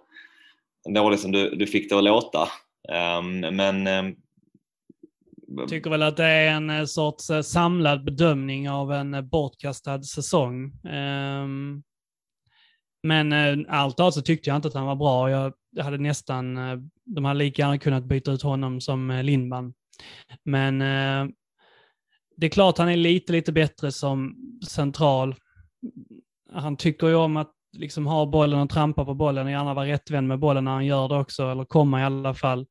[0.95, 2.47] dåligt som du, du fick det att låta.
[3.19, 4.15] Um, men um,
[5.57, 9.21] jag tycker väl att det är en eh, sorts eh, samlad bedömning av en eh,
[9.21, 10.71] bortkastad säsong.
[10.83, 11.83] Um,
[13.04, 15.29] men eh, allt av så tyckte jag inte att han var bra.
[15.29, 19.73] Jag hade nästan, eh, de hade lika gärna kunnat byta ut honom som eh, Lindman.
[20.43, 21.33] Men eh,
[22.37, 24.35] det är klart han är lite, lite bättre som
[24.67, 25.35] central.
[26.54, 29.87] Han tycker ju om att liksom ha bollen och trampa på bollen och gärna vara
[29.87, 32.65] rättvänd med bollen när han gör det också, eller komma i alla fall.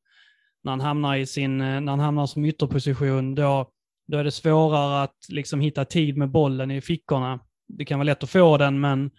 [0.63, 3.69] När han hamnar i sin, eh, när han hamnar som ytterposition, då,
[4.07, 7.39] då är det svårare att liksom hitta tid med bollen i fickorna.
[7.67, 9.11] Det kan vara lätt att få den, men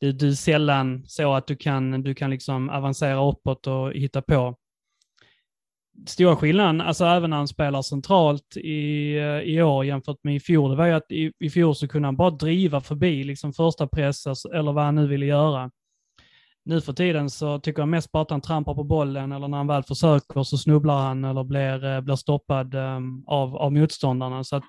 [0.00, 4.22] det, du är sällan så att du kan, du kan liksom avancera uppåt och hitta
[4.22, 4.56] på.
[6.06, 10.40] Stora skillnaden, alltså även när han spelar centralt i, eh, i år jämfört med i
[10.40, 13.52] fjol, det var ju att i, i fjol så kunde han bara driva förbi liksom
[13.52, 15.70] första press eller vad han nu ville göra.
[16.64, 19.58] Nu för tiden så tycker jag mest bara att han trampar på bollen eller när
[19.58, 24.44] han väl försöker så snubblar han eller blir, eh, blir stoppad um, av, av motståndarna.
[24.44, 24.64] Så att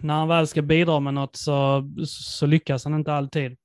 [0.00, 3.56] när han väl ska bidra med något så, så lyckas han inte alltid.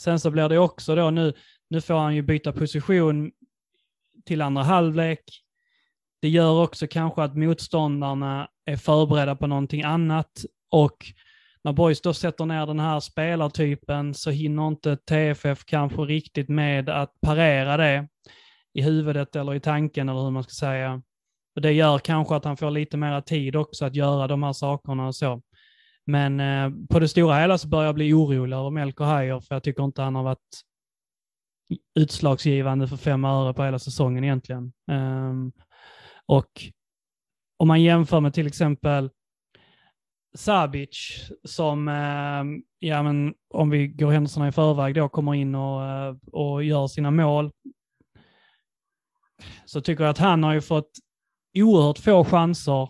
[0.00, 1.32] Sen så blir det också då nu,
[1.70, 3.30] nu får han ju byta position
[4.24, 5.20] till andra halvlek.
[6.22, 10.96] Det gör också kanske att motståndarna är förberedda på någonting annat och
[11.64, 16.88] när Boys då sätter ner den här spelartypen så hinner inte TFF kanske riktigt med
[16.88, 18.08] att parera det
[18.74, 21.02] i huvudet eller i tanken eller hur man ska säga.
[21.54, 24.52] Och det gör kanske att han får lite mer tid också att göra de här
[24.52, 25.42] sakerna och så.
[26.06, 29.54] Men eh, på det stora hela så börjar jag bli orolig över Melker Heier, för
[29.54, 30.62] jag tycker inte han har varit
[31.94, 34.72] utslagsgivande för fem öre på hela säsongen egentligen.
[34.90, 35.52] Um,
[36.26, 36.50] och
[37.56, 39.10] om man jämför med till exempel
[40.34, 42.44] Sabic som, eh,
[42.78, 46.86] ja men om vi går händelserna i förväg då, kommer in och, eh, och gör
[46.86, 47.50] sina mål.
[49.64, 50.90] Så tycker jag att han har ju fått
[51.54, 52.88] oerhört få chanser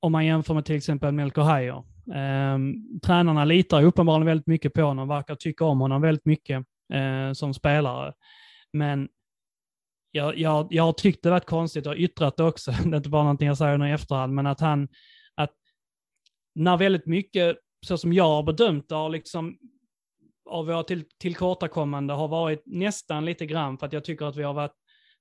[0.00, 1.84] om man jämför med till exempel Melker Heier.
[2.14, 2.58] Eh,
[3.02, 7.54] tränarna litar uppenbarligen väldigt mycket på honom, verkar tycka om honom väldigt mycket eh, som
[7.54, 8.12] spelare.
[8.72, 9.08] Men
[10.10, 13.08] jag, jag, jag har tyckt det varit konstigt och yttrat det också, det är inte
[13.08, 14.88] bara någonting jag säger nu i efterhand, men att han,
[15.34, 15.54] att
[16.54, 19.58] när väldigt mycket, så som jag har bedömt det, har liksom
[20.50, 24.42] av våra till, tillkortakommande har varit nästan lite grann för att jag tycker att vi
[24.42, 24.74] har varit,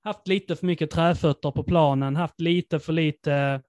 [0.08, 3.62] haft lite för mycket träfötter på planen, haft lite för lite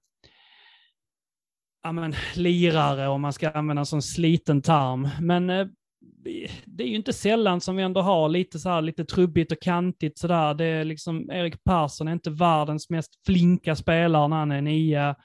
[1.83, 5.09] ja, men, lirare om man ska använda en sån sliten term.
[5.21, 5.67] Men eh,
[6.65, 9.61] det är ju inte sällan som vi ändå har lite så här, lite trubbigt och
[9.61, 10.53] kantigt sådär.
[10.53, 15.15] Det är liksom, Erik Persson är inte världens mest flinka spelare när han är nia.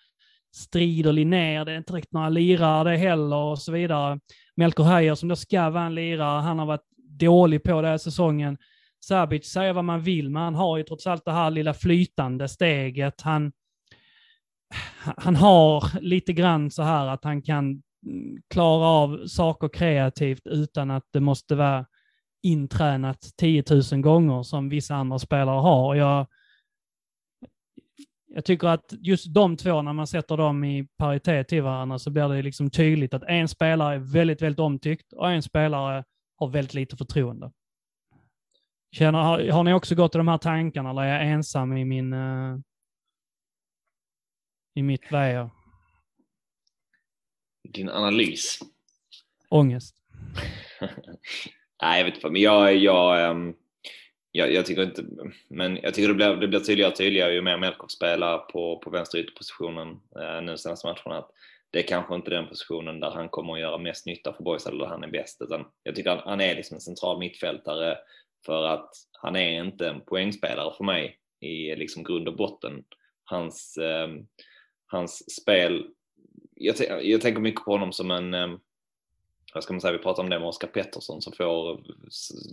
[0.57, 4.21] Strider Linnér, det är inte riktigt några lirare det heller och så vidare.
[4.57, 6.89] Melker Höjer som då ska vara en lirare, han har varit
[7.19, 8.59] dålig på det här säsongen.
[9.07, 12.49] Sabic säger vad man vill, men han har ju trots allt det här lilla flytande
[12.49, 13.21] steget.
[13.21, 13.53] Han,
[15.01, 17.65] han har lite grann så här att han kan
[18.07, 21.87] mm, klara av saker kreativt utan att det måste vara
[22.43, 25.95] intränat 10 000 gånger som vissa andra spelare har.
[25.95, 26.27] Jag,
[28.27, 32.11] jag tycker att just de två, när man sätter dem i paritet till varandra, så
[32.11, 36.05] blir det liksom tydligt att en spelare är väldigt, väldigt omtyckt och en spelare
[36.37, 37.51] har väldigt lite förtroende.
[38.95, 41.85] Känner, har, har ni också gått i de här tankarna eller är jag ensam i
[41.85, 42.59] min uh,
[44.75, 45.51] i mitt väje?
[47.75, 48.59] din analys?
[49.49, 49.97] Ångest.
[51.83, 52.31] Nej, jag vet inte.
[52.31, 53.57] Men jag, jag, um,
[54.33, 55.05] jag, jag, tycker inte,
[55.49, 58.79] men jag tycker det blir, det blir tydligare och tydligare ju mer Melkov spelar på,
[58.79, 61.19] på vänster ytterpositionen uh, nu senaste matcherna.
[61.19, 61.31] Att
[61.71, 64.67] det är kanske inte den positionen där han kommer att göra mest nytta för Boys
[64.67, 65.43] eller där han är bäst.
[65.43, 67.99] Utan jag tycker att han är liksom en central mittfältare
[68.47, 72.85] för att han är inte en poängspelare för mig i liksom grund och botten.
[73.25, 74.09] Hans, eh,
[74.87, 75.87] hans spel
[76.55, 78.49] jag, jag, tänker mycket på honom som en, eh,
[79.55, 81.81] vad ska man säga, vi pratade om det med Oskar Pettersson som får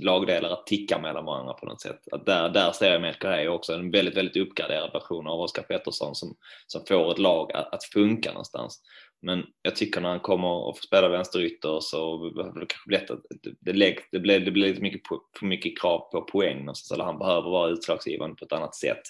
[0.03, 1.99] lagdelar att ticka mellan varandra på något sätt.
[2.11, 5.63] Att där, där ser jag Melker är också en väldigt, väldigt uppgraderad version av Oskar
[5.63, 6.35] Pettersson som,
[6.67, 8.81] som får ett lag att, att funka någonstans.
[9.21, 13.07] Men jag tycker när han kommer och får spela vänsterytter så det kanske bli att
[13.07, 13.17] det,
[13.59, 15.01] det, det, blir, det blir lite mycket,
[15.39, 19.01] för mycket krav på poäng någonstans, eller han behöver vara utslagsgivande på ett annat sätt.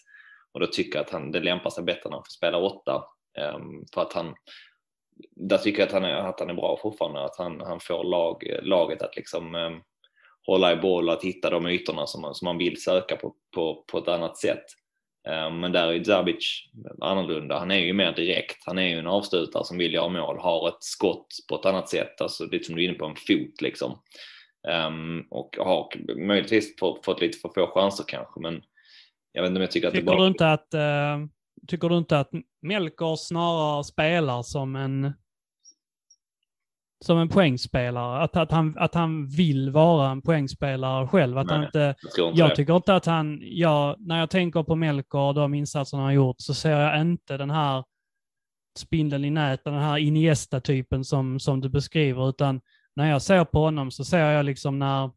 [0.51, 3.03] Och då tycker jag att han, det lämpar sig bättre när han får spela åtta.
[3.55, 4.35] Um, för att han,
[5.35, 8.03] där tycker jag att han är, att han är bra fortfarande, att han, han får
[8.03, 9.81] lag, laget att liksom um,
[10.45, 13.35] hålla i boll och att hitta de ytorna som man, som man vill söka på,
[13.55, 14.65] på, på ett annat sätt.
[15.27, 16.69] Eh, men där är Zabic
[17.01, 17.59] annorlunda.
[17.59, 18.63] Han är ju mer direkt.
[18.65, 21.89] Han är ju en avslutare som vill göra mål, har ett skott på ett annat
[21.89, 24.01] sätt, alltså lite som du är inne på, en fot liksom.
[24.87, 25.87] Um, och har
[26.27, 28.61] möjligtvis fått, lite för få chanser kanske, men
[29.31, 30.21] jag vet inte om jag tycker att tycker det bara...
[30.21, 31.27] Du inte att, uh,
[31.67, 32.29] tycker du inte att
[32.61, 35.13] Melker snarare spelar som en
[37.05, 38.23] som en poängspelare.
[38.23, 41.37] Att, att, han, att han vill vara en poängspelare själv.
[41.37, 44.75] Att Nej, han inte, jag, jag tycker inte att han, jag, när jag tänker på
[44.75, 47.83] Melker och de insatserna han har gjort så ser jag inte den här
[48.77, 52.61] spindeln i nätet, den här Iniesta-typen som, som du beskriver, utan
[52.95, 55.11] när jag ser på honom så ser jag liksom när,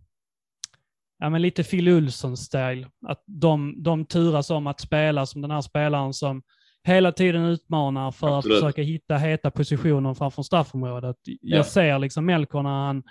[1.18, 5.61] ja men lite Phil Ulsson-stil, att de, de turas om att spela som den här
[5.61, 6.43] spelaren som
[6.85, 8.57] hela tiden utmanar för Absolut.
[8.57, 11.16] att försöka hitta heta positioner framför straffområdet.
[11.24, 11.57] Ja.
[11.57, 13.03] Jag ser liksom Melker när han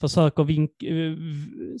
[0.00, 1.16] försöker vink, eh,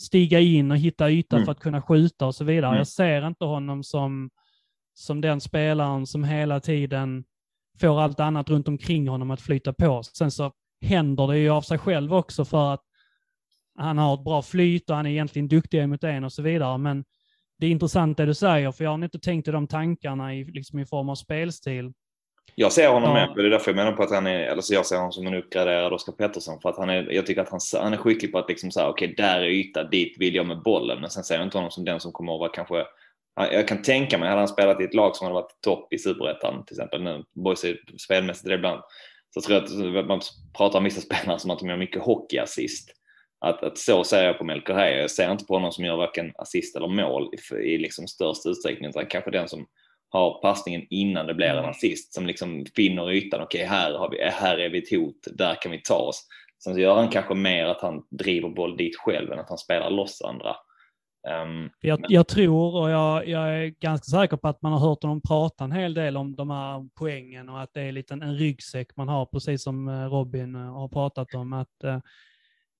[0.00, 1.44] stiga in och hitta yta mm.
[1.44, 2.70] för att kunna skjuta och så vidare.
[2.70, 2.78] Mm.
[2.78, 4.30] Jag ser inte honom som,
[4.94, 7.24] som den spelaren som hela tiden
[7.80, 10.02] får allt annat runt omkring honom att flyta på.
[10.02, 12.82] Sen så händer det ju av sig själv också för att
[13.78, 16.78] han har ett bra flyt och han är egentligen duktig mot en och så vidare.
[16.78, 17.04] Men
[17.58, 20.44] det är intressant det du säger, för jag har inte tänkt i de tankarna i,
[20.44, 21.92] liksom i form av spelstil.
[22.54, 23.14] Jag ser honom ja.
[23.14, 25.12] med, det är därför jag menar på att han är, eller så jag ser honom
[25.12, 27.96] som en uppgraderad Oskar Pettersson för att han är, jag tycker att han, han är
[27.96, 31.00] skicklig på att liksom säga okej, okay, där är yta, dit vill jag med bollen,
[31.00, 32.84] men sen ser jag inte honom som den som kommer att vara kanske
[33.38, 35.98] jag kan tänka mig, hade han spelat i ett lag som hade varit topp i
[35.98, 37.64] superettan till exempel nu, Boys
[37.98, 38.80] spelmässigt ibland,
[39.34, 40.20] så tror jag att man
[40.56, 42.90] pratar om vissa spelare som att de gör mycket hockeyassist.
[43.40, 44.78] Att, att så ser jag på Melker.
[44.78, 48.46] Jag ser inte på honom som gör varken assist eller mål i, i liksom störst
[48.46, 49.66] utsträckning, utan kanske den som
[50.10, 51.70] har passningen innan det blir en mm.
[51.70, 53.40] assist som liksom finner ytan.
[53.40, 56.26] Okej, okay, här, har vi, här är vi ett hot, där kan vi ta oss.
[56.64, 59.58] Sen så gör han kanske mer att han driver boll dit själv än att han
[59.58, 60.56] spelar loss andra.
[61.28, 62.10] Um, jag, men...
[62.12, 65.64] jag, tror och jag, jag, är ganska säker på att man har hört honom prata
[65.64, 69.08] en hel del om de här poängen och att det är lite en, ryggsäck man
[69.08, 71.52] har, precis som eh, Robin eh, har pratat om.
[71.52, 71.98] Att, uh,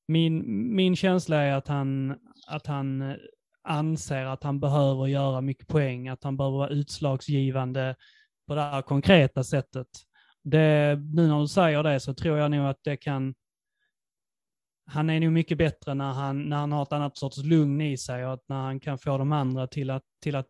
[0.09, 0.45] min,
[0.75, 2.17] min känsla är att han,
[2.49, 3.17] att han
[3.63, 7.97] anser att han behöver göra mycket poäng, att han behöver vara utslagsgivande
[8.47, 9.87] på det här konkreta sättet.
[10.45, 13.35] Det, nu när du säger det så tror jag nog att det kan
[14.91, 17.97] han är nog mycket bättre när han, när han har ett annat sorts lugn i
[17.97, 20.49] sig och att när han kan få de andra till att, till att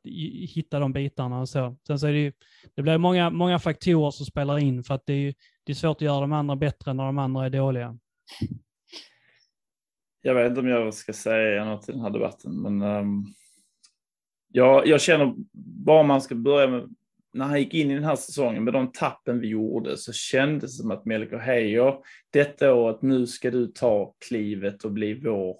[0.54, 1.76] hitta de bitarna och så.
[1.86, 2.32] Sen så är det ju,
[2.74, 5.34] det blir många, många faktorer som spelar in för att det är,
[5.64, 7.98] det är svårt att göra de andra bättre när de andra är dåliga.
[10.28, 13.26] Jag vet inte om jag ska säga något i den här debatten, men um,
[14.48, 15.34] jag, jag känner
[15.84, 16.88] bara man ska börja med
[17.32, 20.76] när han gick in i den här säsongen med de tappen vi gjorde så kändes
[20.76, 21.94] det som att Melker Heijer
[22.30, 25.56] detta året, nu ska du ta klivet och bli vår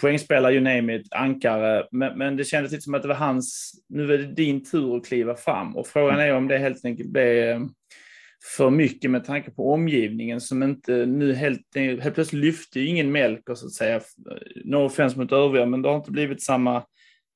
[0.00, 1.86] poängspelare, you name it, ankare.
[1.90, 4.96] Men, men, det kändes lite som att det var hans, nu är det din tur
[4.96, 5.76] att kliva fram.
[5.76, 7.68] Och frågan är om det helt enkelt blev
[8.56, 13.54] för mycket med tanke på omgivningen som inte nu helt, helt plötsligt lyfte ingen Melker
[13.54, 14.00] så att säga.
[14.64, 16.84] No offense mot övriga, men det har inte blivit samma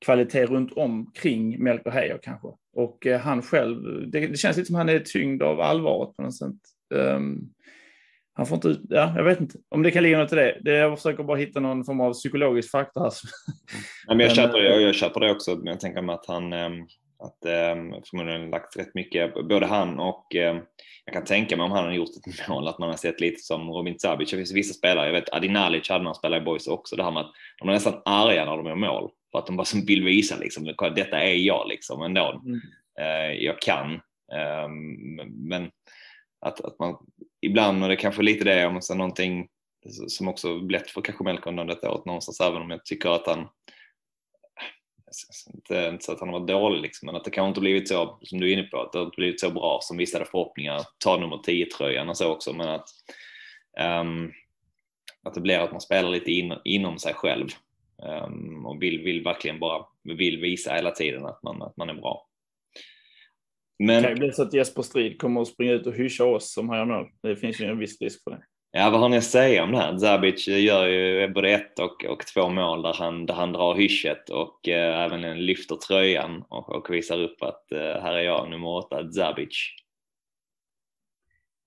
[0.05, 2.49] kvalitet runt omkring Melker Heijer kanske.
[2.77, 6.23] Och eh, han själv, det, det, känns lite som han är tyngd av allvaret på
[6.23, 6.57] något sätt.
[6.95, 7.53] Um,
[8.35, 10.59] han får inte ut, ja, jag vet inte om det kan ligga något i det.
[10.61, 10.73] det.
[10.73, 13.13] Jag försöker bara hitta någon form av psykologisk faktor här.
[14.07, 16.53] Ja, men jag, köper jag, jag köper det också, men jag tänker mig att han
[16.53, 16.87] um,
[17.23, 20.61] att um, förmodligen lagt rätt mycket, både han och um,
[21.05, 23.43] jag kan tänka mig om han har gjort ett mål att man har sett lite
[23.43, 24.31] som Robin Zabic.
[24.31, 27.11] Det finns vissa spelare, jag vet Adinalic hade man spelat i Boys också, det här
[27.11, 29.11] med att de är nästan arga när de gör mål.
[29.33, 32.43] För att de bara som vill visa liksom, detta är jag liksom ändå.
[32.45, 32.61] Mm.
[33.01, 34.01] Uh, jag kan.
[34.65, 35.15] Um,
[35.49, 35.71] men
[36.41, 36.97] att, att man
[37.41, 39.49] ibland, och det är kanske lite det, om så någonting
[40.09, 43.49] som också lätt för kanske Melkon detta året någonstans, även om jag tycker att han
[45.55, 47.89] inte, inte så att han har varit dålig liksom, men att det kanske inte blivit
[47.89, 50.31] så, som du är inne på, att det inte blivit så bra som vissa hade
[50.31, 52.89] förhoppningar, ta nummer 10-tröjan och så också, men att,
[54.03, 54.33] um,
[55.23, 57.49] att det blir att man spelar lite in, inom sig själv
[58.27, 61.95] um, och vill, vill verkligen bara vill visa hela tiden att man, att man är
[61.95, 62.29] bra.
[63.79, 64.03] Men...
[64.03, 66.53] Det kan ju bli så att Jesper Strid kommer att springa ut och hyscha oss
[66.53, 67.11] som han mål.
[67.23, 68.43] Det finns ju en viss risk för det.
[68.75, 69.99] Ja, vad har ni att säga om det här?
[69.99, 74.31] Zabic gör ju både ett och, och två mål där han, där han drar hyschet
[74.31, 78.69] och eh, även lyfter tröjan och, och visar upp att eh, här är jag, nummer
[78.69, 79.69] åtta, Zabic.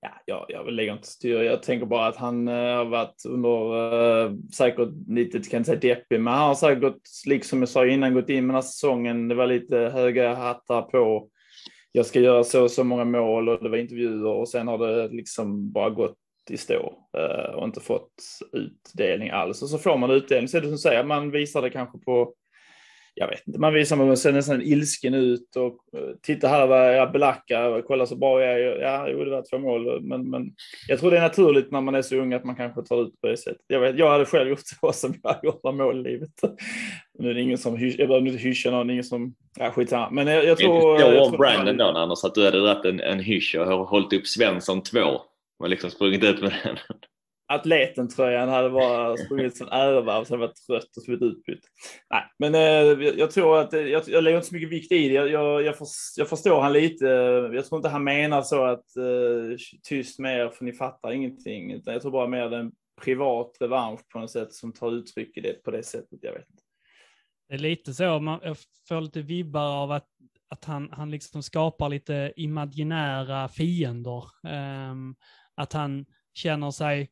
[0.01, 1.41] Ja, jag, jag lägger inte styr.
[1.41, 5.95] Jag tänker bara att han eh, har varit under, eh, säkert lite, kan inte säga
[5.95, 9.27] deppig, men han har säkert liksom jag sa innan, gått in med den här säsongen.
[9.27, 11.29] Det var lite höga hattar på.
[11.91, 14.77] Jag ska göra så och så många mål och det var intervjuer och sen har
[14.77, 16.17] det liksom bara gått
[16.49, 19.61] i stå eh, och inte fått utdelning alls.
[19.61, 22.33] Och så får man utdelning, så är det som säger, man visar det kanske på
[23.17, 26.97] jag vet inte, man visar man ser nästan ilsken ut och eh, titta här vad
[26.97, 28.79] jag belackar, kolla så bra jag är.
[28.81, 30.51] Ja, jo, det var två mål, men, men
[30.87, 33.21] jag tror det är naturligt när man är så ung att man kanske tar ut
[33.21, 33.61] på det sättet.
[33.67, 36.29] Jag, vet, jag hade själv gjort så som jag har gjort mål i livet.
[37.19, 40.09] Nu är det ingen som, jag behöver inte hyscha någon, ingen som, ja skitsamma.
[40.11, 40.97] Men jag, jag tror...
[40.97, 44.27] Det är Brandon då, Anders, att du hade dragit en, en hysch och hållit upp
[44.27, 44.99] Svensson 2
[45.59, 46.77] och liksom sprungit ut med den.
[47.47, 51.63] Atleten-tröjan hade bara sprungit som ärevarv så hade varit trött och blivit utbytt.
[52.09, 55.13] Nej, men eh, jag tror att jag, jag lägger inte så mycket vikt i det.
[55.13, 55.87] Jag, jag, jag, för,
[56.17, 57.05] jag förstår han lite.
[57.53, 61.71] Jag tror inte han menar så att eh, tyst med er för ni fattar ingenting.
[61.73, 65.41] Utan jag tror bara mer en privat revansch på något sätt som tar uttryck i
[65.41, 66.19] det på det sättet.
[66.21, 66.63] Jag vet inte.
[67.49, 70.07] Det är lite så, man, jag får lite vibbar av att,
[70.49, 74.23] att han, han liksom skapar lite imaginära fiender.
[74.91, 75.15] Um,
[75.55, 77.09] att han känner sig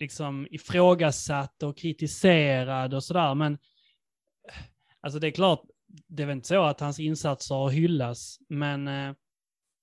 [0.00, 3.34] liksom ifrågasatt och kritiserad och sådär.
[3.34, 3.58] Men
[5.00, 5.62] alltså det är klart,
[6.08, 9.14] det är väl inte så att hans insatser hyllas, men eh,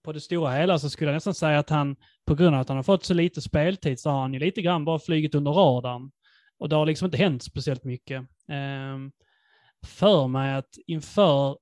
[0.03, 1.95] på det stora hela så skulle jag nästan säga att han,
[2.25, 4.61] på grund av att han har fått så lite speltid, så har han ju lite
[4.61, 6.11] grann bara flugit under radarn.
[6.57, 8.21] Och det har liksom inte hänt speciellt mycket.
[8.49, 8.97] Eh,
[9.85, 11.57] för mig att inför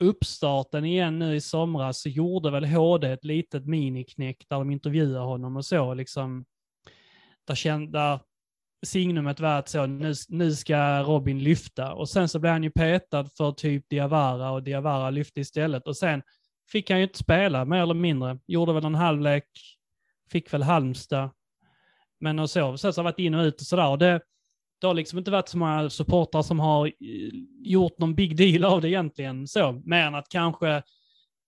[0.00, 5.24] uppstarten igen nu i somras så gjorde väl HD ett litet miniknäck där de intervjuade
[5.24, 6.44] honom och så liksom
[7.46, 8.20] där, där
[8.86, 12.70] signumet var att så, nu, nu ska Robin lyfta och sen så blev han ju
[12.70, 16.22] petad för typ Diawara och Diawara lyfte istället och sen
[16.72, 18.38] fick han ju inte spela mer eller mindre.
[18.46, 19.44] Gjorde väl en halvlek,
[20.30, 21.30] fick väl Halmstad.
[22.20, 23.88] Men och så, sen så har varit in och ut och sådär.
[23.88, 24.20] Och det,
[24.80, 26.92] det har liksom inte varit så många supportrar som har eh,
[27.58, 30.82] gjort någon big deal av det egentligen så, mer än att kanske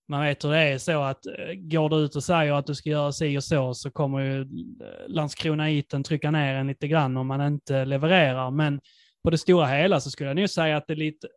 [0.08, 2.74] man vet hur det är så att eh, går du ut och säger att du
[2.74, 7.16] ska göra si och så så kommer ju eh, Landskrona-iten trycka ner en lite grann
[7.16, 8.50] om man inte levererar.
[8.50, 8.80] Men
[9.22, 11.28] på det stora hela så skulle jag nog säga att det är lite...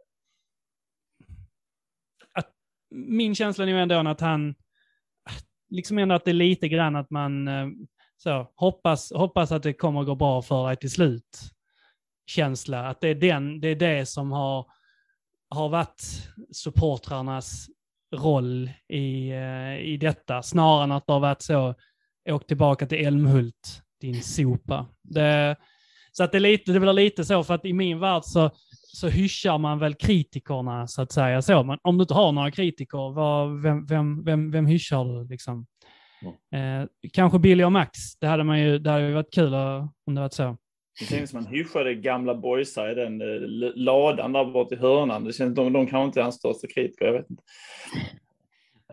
[2.34, 2.50] Att
[2.96, 4.56] min känsla är ju ändå att han,
[5.70, 7.50] liksom ändå att det är lite grann att man
[8.18, 11.52] så, hoppas, hoppas att det kommer att gå bra för dig till slut.
[12.36, 14.66] Känsla, att det är, den, det, är det som har,
[15.50, 16.02] har varit
[16.52, 17.68] supportrarnas
[18.16, 21.76] roll i, eh, i detta, snarare än att det har varit så,
[22.30, 24.86] åk tillbaka till Älmhult, din sopa.
[25.02, 25.56] Det,
[26.12, 28.50] så att det, är lite, det blir lite så, för att i min värld så,
[28.94, 31.42] så hyschar man väl kritikerna, så att säga.
[31.42, 31.64] Så.
[31.64, 35.28] Men om du inte har några kritiker, vad, vem, vem, vem, vem hyschar du?
[35.28, 35.66] Liksom?
[36.54, 39.54] Eh, kanske Billy och Max, det hade, man ju, det hade ju varit kul
[40.06, 40.58] om det varit så.
[41.00, 45.24] Det känns som man hyschade gamla boysar i den eh, ladan där borta i hörnan.
[45.24, 47.44] Det känns, de, de kanske inte är hans största kritiker, jag vet inte.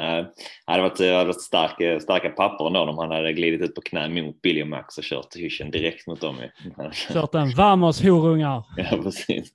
[0.01, 0.27] Uh,
[0.67, 3.81] det hade varit, hade varit starka, starka papper ändå om han hade glidit ut på
[3.81, 6.37] knä mot Billy och Max och kört hyschen direkt mot dem.
[7.13, 8.65] Kört en vamos horungar.
[8.77, 9.53] ja, precis.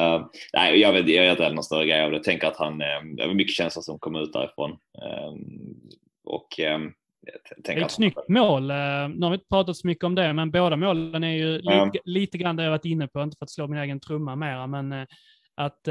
[0.00, 2.16] Uh, nej, jag, vet, jag gör inte heller någon större grej av det.
[2.16, 4.70] Jag tänker att han, uh, det var mycket känslor som kom ut därifrån.
[4.70, 5.34] Uh,
[6.24, 6.92] och um,
[7.56, 8.66] det är ett snyggt mål.
[8.66, 8.72] Nu
[9.22, 11.84] har vi inte pratat så mycket om det, men båda målen är ju ja.
[11.84, 14.36] lite, lite grann det jag varit inne på, inte för att slå min egen trumma
[14.36, 15.06] mera, men
[15.54, 15.82] att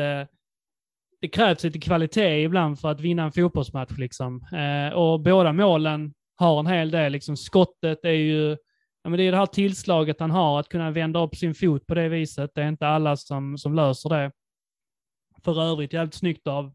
[1.22, 3.98] det krävs lite kvalitet ibland för att vinna en fotbollsmatch.
[3.98, 4.48] Liksom.
[4.96, 7.12] och båda målen har en hel del.
[7.12, 8.58] Liksom, skottet är ju
[9.04, 11.88] ja, men det är det här tillslaget han har, att kunna vända upp sin fot
[11.88, 12.52] på det viset.
[12.56, 14.32] Det är inte alla som, som löser det.
[15.44, 16.74] För övrigt jävligt snyggt av,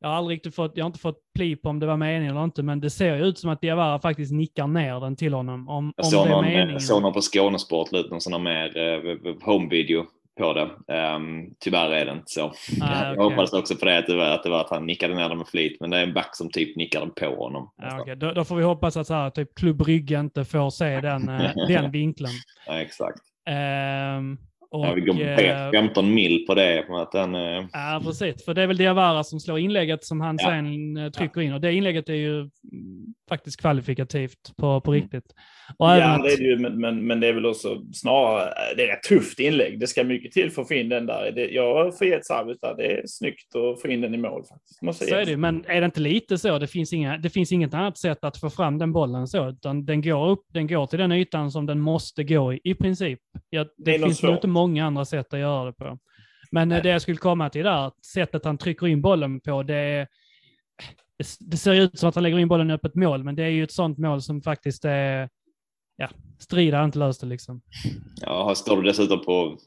[0.00, 2.32] jag har aldrig riktigt fått, jag har inte fått pli på om det var meningen
[2.32, 5.34] eller inte, men det ser ju ut som att Diawara faktiskt nickar ner den till
[5.34, 5.68] honom.
[5.68, 9.34] Om, jag såg, någon, jag såg någon på Skånesport, lite någon sån här mer eh,
[9.44, 10.06] home video
[10.38, 10.94] på det.
[11.16, 12.42] Um, tyvärr är det inte så.
[12.42, 13.14] Ah, okay.
[13.16, 15.28] Jag hoppades också på det att, det var, att det var att han nickade ner
[15.28, 17.70] den med flit, men det är en back som typ nickade på honom.
[17.82, 18.14] Ah, okay.
[18.14, 21.28] då, då, får vi hoppas att så här, typ Klubb Brygge inte får se den,
[21.28, 22.30] eh, den vinkeln.
[22.66, 23.18] Ja, exakt.
[24.18, 24.38] Um,
[24.70, 26.84] och, ja, vi går 15 mil på det.
[26.88, 27.66] På att den, uh...
[27.72, 28.44] Ja, precis.
[28.44, 30.48] För det är väl Diawara som slår inlägget som han ja.
[30.48, 31.52] sen eh, trycker in.
[31.52, 32.50] Och det inlägget är ju
[33.28, 35.02] faktiskt kvalifikativt på, på mm.
[35.02, 35.34] riktigt.
[35.78, 38.90] Och ja, det är det ju, men, men, men, det är väl också snarare, det
[38.90, 39.80] är ett tufft inlägg.
[39.80, 41.32] Det ska mycket till för att få in den där.
[41.34, 42.74] Det, jag får ge ett service där.
[42.76, 44.82] Det är snyggt att få in den i mål faktiskt.
[44.82, 46.58] Måste så är det men är det inte lite så?
[46.58, 49.84] Det finns, inga, det finns inget annat sätt att få fram den bollen så, utan
[49.84, 53.20] den går upp, den går till den ytan som den måste gå i, i princip.
[53.50, 55.98] Ja, det, det finns nog inte många andra sätt att göra det på.
[56.50, 56.82] Men Nej.
[56.82, 60.06] det jag skulle komma till där, sättet han trycker in bollen på, det
[61.38, 63.48] det ser ut som att han lägger in bollen i öppet mål, men det är
[63.48, 65.28] ju ett sånt mål som faktiskt är
[65.96, 66.08] ja,
[66.38, 67.60] strid har inte löst det liksom.
[68.20, 69.58] Ja, står du dessutom på,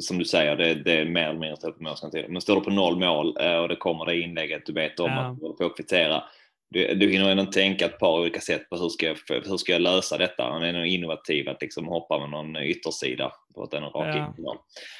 [0.00, 2.32] som du säger, det, det är mer eller mindre på målskanten.
[2.32, 5.10] Men står du på noll mål eh, och det kommer det inlägget, du vet om
[5.10, 5.20] ja.
[5.20, 6.22] att du får kvittera.
[6.70, 9.72] Du, du hinner ändå tänka ett par olika sätt på hur ska jag, hur ska
[9.72, 10.42] jag lösa detta.
[10.42, 14.16] Han är nog innovativ att liksom hoppa med någon yttersida på att den är rak
[14.16, 14.26] ja.
[14.26, 14.58] in.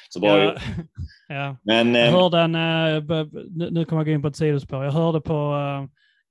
[0.09, 0.55] Så bra ja.
[1.27, 1.57] ja.
[1.63, 3.25] Men, jag eh, hörde en, eh,
[3.71, 5.55] nu kommer jag gå in på ett sidospår, jag hörde på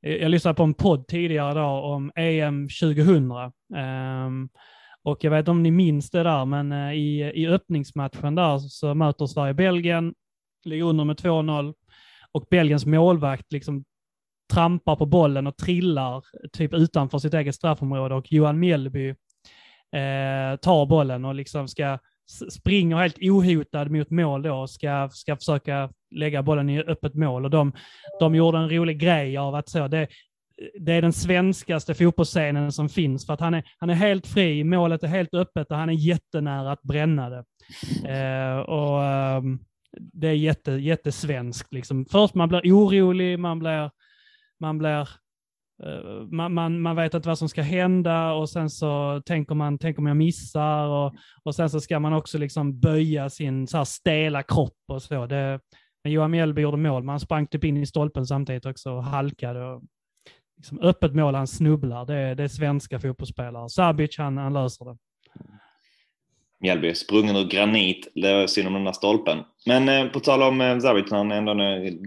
[0.01, 3.30] jag lyssnade på en podd tidigare idag om EM 2000.
[3.76, 4.49] Um,
[5.03, 8.95] och jag vet inte om ni minns det där, men i, i öppningsmatchen där så
[8.95, 10.14] möter Sverige Belgien,
[10.64, 11.74] ligger under med 2-0
[12.32, 13.84] och Belgiens målvakt liksom
[14.53, 16.22] trampar på bollen och trillar
[16.53, 21.99] typ utanför sitt eget straffområde och Johan Mjällby eh, tar bollen och liksom ska
[22.51, 27.44] springer helt ohotad mot mål då och ska, ska försöka lägga bollen i öppet mål.
[27.44, 27.72] Och de,
[28.20, 30.09] de gjorde en rolig grej av att så, det,
[30.80, 34.64] det är den svenskaste fotbollsscenen som finns för att han är, han är helt fri,
[34.64, 37.44] målet är helt öppet och han är jättenära att bränna det.
[38.09, 39.42] Eh, och eh,
[40.12, 41.72] Det är jätte, jättesvenskt.
[41.72, 42.07] Liksom.
[42.11, 43.90] Först man blir orolig, man blir,
[44.61, 45.09] man blir
[45.82, 49.78] eh, man, man, man, vet inte vad som ska hända och sen så tänker man,
[49.78, 53.76] tänk om jag missar och, och sen så ska man också liksom böja sin så
[53.76, 55.26] här stela kropp och så.
[55.26, 55.61] Det,
[56.04, 59.64] men Johan Mjällby gjorde mål, man sprang typ in i stolpen samtidigt också och halkade.
[59.64, 59.82] Och,
[60.57, 62.07] liksom öppet mål, han snubblar.
[62.07, 63.68] Det, det är svenska fotbollsspelare.
[63.68, 64.96] Sabic, han, han löser det.
[66.61, 68.09] Mjällby, sprungen ur granit.
[68.14, 69.38] Det var synd om den där stolpen.
[69.66, 71.54] Men eh, på tal om eh, Zavic, när han ändå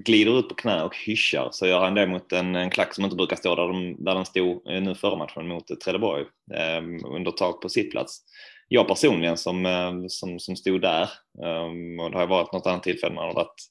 [0.05, 3.03] glider ut på knä och hyschar så gör han det mot en, en klack som
[3.03, 6.25] inte brukar stå där, de, där den stod eh, nu förra matchen mot eh, Trelleborg
[6.53, 8.21] eh, under tak på sittplats.
[8.67, 11.09] Jag personligen som, eh, som, som stod där,
[11.43, 13.69] eh, och det har varit något annat tillfälle när det har varit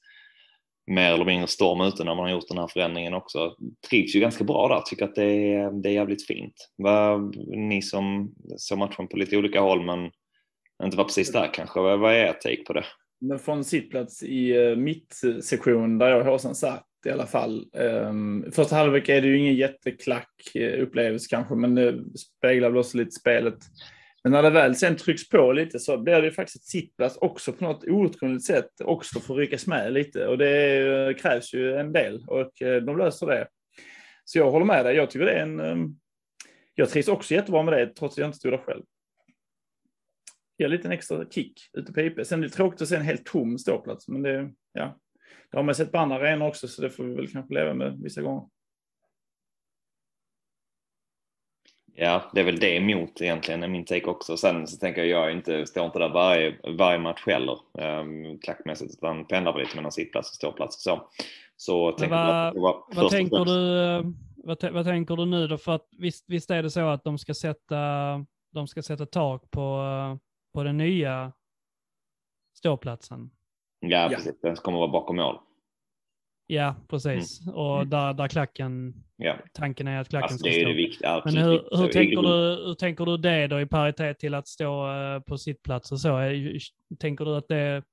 [0.91, 3.55] mer eller mindre storm ute när man har gjort den här förändringen också.
[3.89, 6.53] Trivs ju ganska bra där, tycker att det är, det är jävligt fint.
[6.77, 7.17] Va,
[7.47, 10.09] ni som såg matchen på lite olika håll men
[10.83, 11.79] inte var precis där kanske.
[11.79, 12.85] Vad är er take på det?
[13.21, 17.65] Men från sittplats i eh, mitt mittsektion där jag och Håsan satt i alla fall.
[17.73, 22.77] Ehm, första halvlek är det ju ingen jätteklack eh, upplevelse kanske, men det speglar väl
[22.77, 23.57] också lite spelet.
[24.23, 27.17] Men när det väl sen trycks på lite så blir det ju faktiskt ett sittplats
[27.17, 30.77] också på något outgrundligt sätt också för att ryckas med lite och det
[31.07, 33.47] eh, krävs ju en del och de löser det.
[34.25, 34.95] Så jag håller med dig.
[34.95, 35.59] Jag tycker det är en...
[35.59, 35.95] Ehm,
[36.75, 38.83] jag trivs också jättebra med det trots att jag inte stod där själv.
[40.59, 42.25] Ger lite en extra kick ute på IP.
[42.27, 44.99] Sen är det tråkigt att se en helt tom ståplats, men det, ja,
[45.51, 47.73] det har man sett på andra arenor också, så det får vi väl kanske leva
[47.73, 48.43] med vissa gånger.
[52.01, 54.37] Ja, det är väl det emot egentligen, är min take också.
[54.37, 58.93] Sen så tänker jag, jag inte, står inte där varje, varje match heller, um, klackmässigt,
[58.93, 61.09] utan pendlar lite mellan sittplats och ståplats och så.
[61.57, 64.03] Så tänker vad, vad, vad tänker du, eh,
[64.35, 65.57] vad, vad, tänker du nu då?
[65.57, 67.77] För att visst, visst är det så att de ska sätta,
[68.53, 71.31] de ska sätta tak på, eh, på den nya
[72.57, 73.29] ståplatsen?
[73.79, 74.41] Ja, precis.
[74.41, 75.39] Den kommer vara bakom mål.
[76.51, 77.41] Ja, precis.
[77.41, 77.55] Mm.
[77.55, 77.89] Och mm.
[77.89, 79.35] där, där klacken, ja.
[79.53, 80.69] tanken är att klacken alltså, ska stå.
[80.69, 84.47] Viktigt, Men hur, hur, tänker du, hur tänker du det då i paritet till att
[84.47, 86.19] stå uh, på sittplats och så?
[86.99, 87.83] Tänker du att det,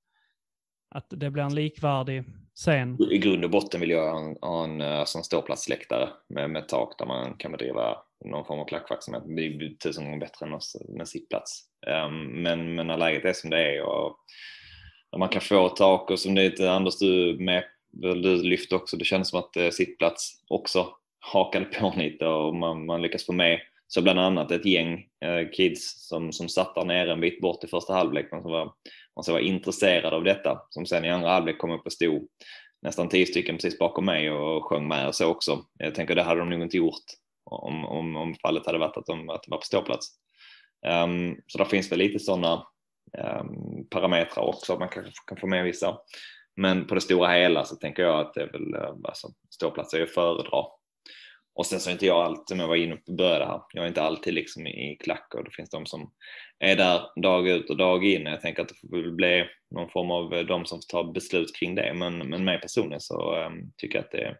[0.90, 2.98] att det blir en likvärdig scen?
[3.10, 6.68] I grund och botten vill jag ha en, ha en uh, som ståplatsläktare med, med
[6.68, 9.22] tak där man kan bedriva någon form av klackverksamhet.
[9.26, 11.64] Det är tusen gånger bättre än oss med sittplats.
[11.86, 14.16] Ehm, men, men när läget är som det är och
[15.18, 19.04] man kan få tak och som det är Anders du med du lyfte också, det
[19.04, 20.88] kändes som att eh, sittplats också
[21.18, 25.50] hakade på lite och man, man lyckas få med så bland annat ett gäng eh,
[25.52, 28.64] kids som, som satt där nere en bit bort i första halvlek men som var,
[29.16, 32.28] man var intresserade av detta som sen i andra halvlek kom upp och stod
[32.82, 35.64] nästan tio stycken precis bakom mig och sjöng med och så också.
[35.78, 37.04] Jag tänker det hade de nog inte gjort
[37.46, 40.06] om, om, om fallet hade varit att de, att de var på ståplats.
[41.04, 42.66] Um, så det finns väl lite sådana
[43.18, 45.98] um, parametrar också, man kanske kan få med vissa.
[46.56, 49.90] Men på det stora hela så tänker jag att det är väl eh, alltså, ståplats
[49.90, 50.64] ståplatser att föredra.
[51.54, 53.84] Och sen så är inte jag alltid, som jag var inne på började här, jag
[53.84, 56.10] är inte alltid liksom i klack och det finns de som
[56.58, 58.26] är där dag ut och dag in.
[58.26, 61.56] Jag tänker att det får väl bli någon form av eh, de som tar beslut
[61.56, 61.94] kring det.
[61.94, 64.36] Men, men mig personligen så um, tycker jag att det är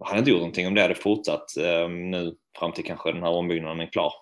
[0.00, 3.30] hade inte gjort någonting om det hade fortsatt um, nu fram till kanske den här
[3.30, 4.12] ombyggnaden är klar.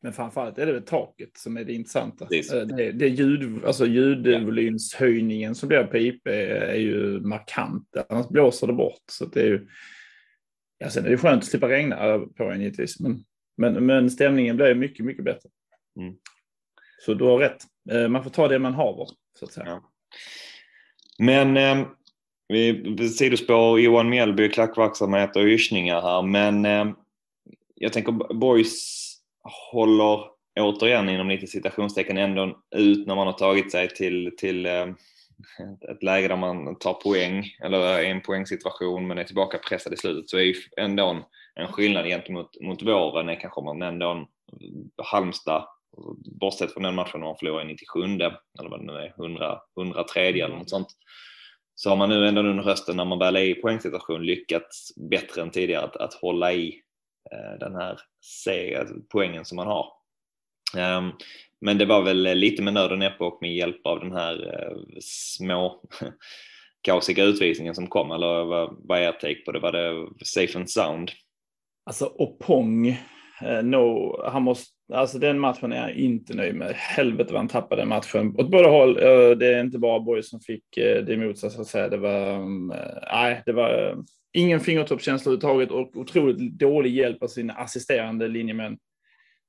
[0.00, 2.24] Men framförallt är det väl taket som är det intressanta.
[2.24, 7.96] Eh, det, det ljud, alltså ljudvolymshöjningen som blir på IP är ju markant.
[8.08, 9.02] Annars blåser det bort.
[9.10, 9.68] Så det är ju,
[10.78, 13.00] ja, sen är det skönt att slippa regna på en givetvis.
[13.00, 13.24] Men,
[13.56, 15.48] men, men stämningen blir mycket, mycket bättre.
[16.00, 16.14] Mm.
[17.04, 17.62] Så du har rätt.
[17.90, 19.08] Eh, man får ta det man har,
[19.38, 19.66] så att säga.
[19.66, 19.90] Ja.
[21.18, 21.86] Men eh,
[22.48, 26.22] vi sidospår Johan Mjällby, klackverksamhet och yrsningar här.
[26.22, 26.86] Men eh,
[27.74, 29.02] jag tänker boys
[29.72, 30.20] håller
[30.60, 34.86] återigen inom lite citationstecken ändå ut när man har tagit sig till, till eh,
[35.90, 39.92] ett läge där man tar poäng eller är i en poängsituation men är tillbaka pressad
[39.92, 41.22] i slutet så är ju ändå en,
[41.54, 44.26] en skillnad gentemot mot våren är kanske man ändå en
[45.04, 45.68] Halmstad
[46.40, 50.28] bortsett från den matchen man förlorade i 97 eller vad det nu är, 100, 103
[50.28, 50.88] eller något sånt
[51.76, 55.42] så har man nu ändå under hösten när man väl är i poängsituation lyckats bättre
[55.42, 56.82] än tidigare att, att hålla i
[57.32, 58.00] Eh, den här
[59.08, 59.92] poängen som man har.
[60.76, 61.10] Ehm,
[61.60, 64.54] men det var väl lite med nöd och näppe och med hjälp av den här
[64.54, 65.82] eh, små
[66.82, 68.44] kaosiga utvisningen som kom, eller
[68.86, 69.58] vad, är er take på det?
[69.58, 71.10] Var det safe and sound?
[71.86, 73.00] Alltså Opong, pong.
[73.42, 76.74] Eh, no, han måste, alltså den matchen är jag inte nöjd med.
[76.74, 78.34] Helvete vad han tappade den matchen.
[78.38, 81.50] Åt båda håll, eh, det är inte bara Borg som fick eh, det emot sig
[81.50, 81.88] så att säga.
[81.88, 82.72] Det var, mm,
[83.12, 83.98] nej, det var
[84.32, 88.78] ingen fingertoppskänsla överhuvudtaget och otroligt dålig hjälp av sina assisterande linjemän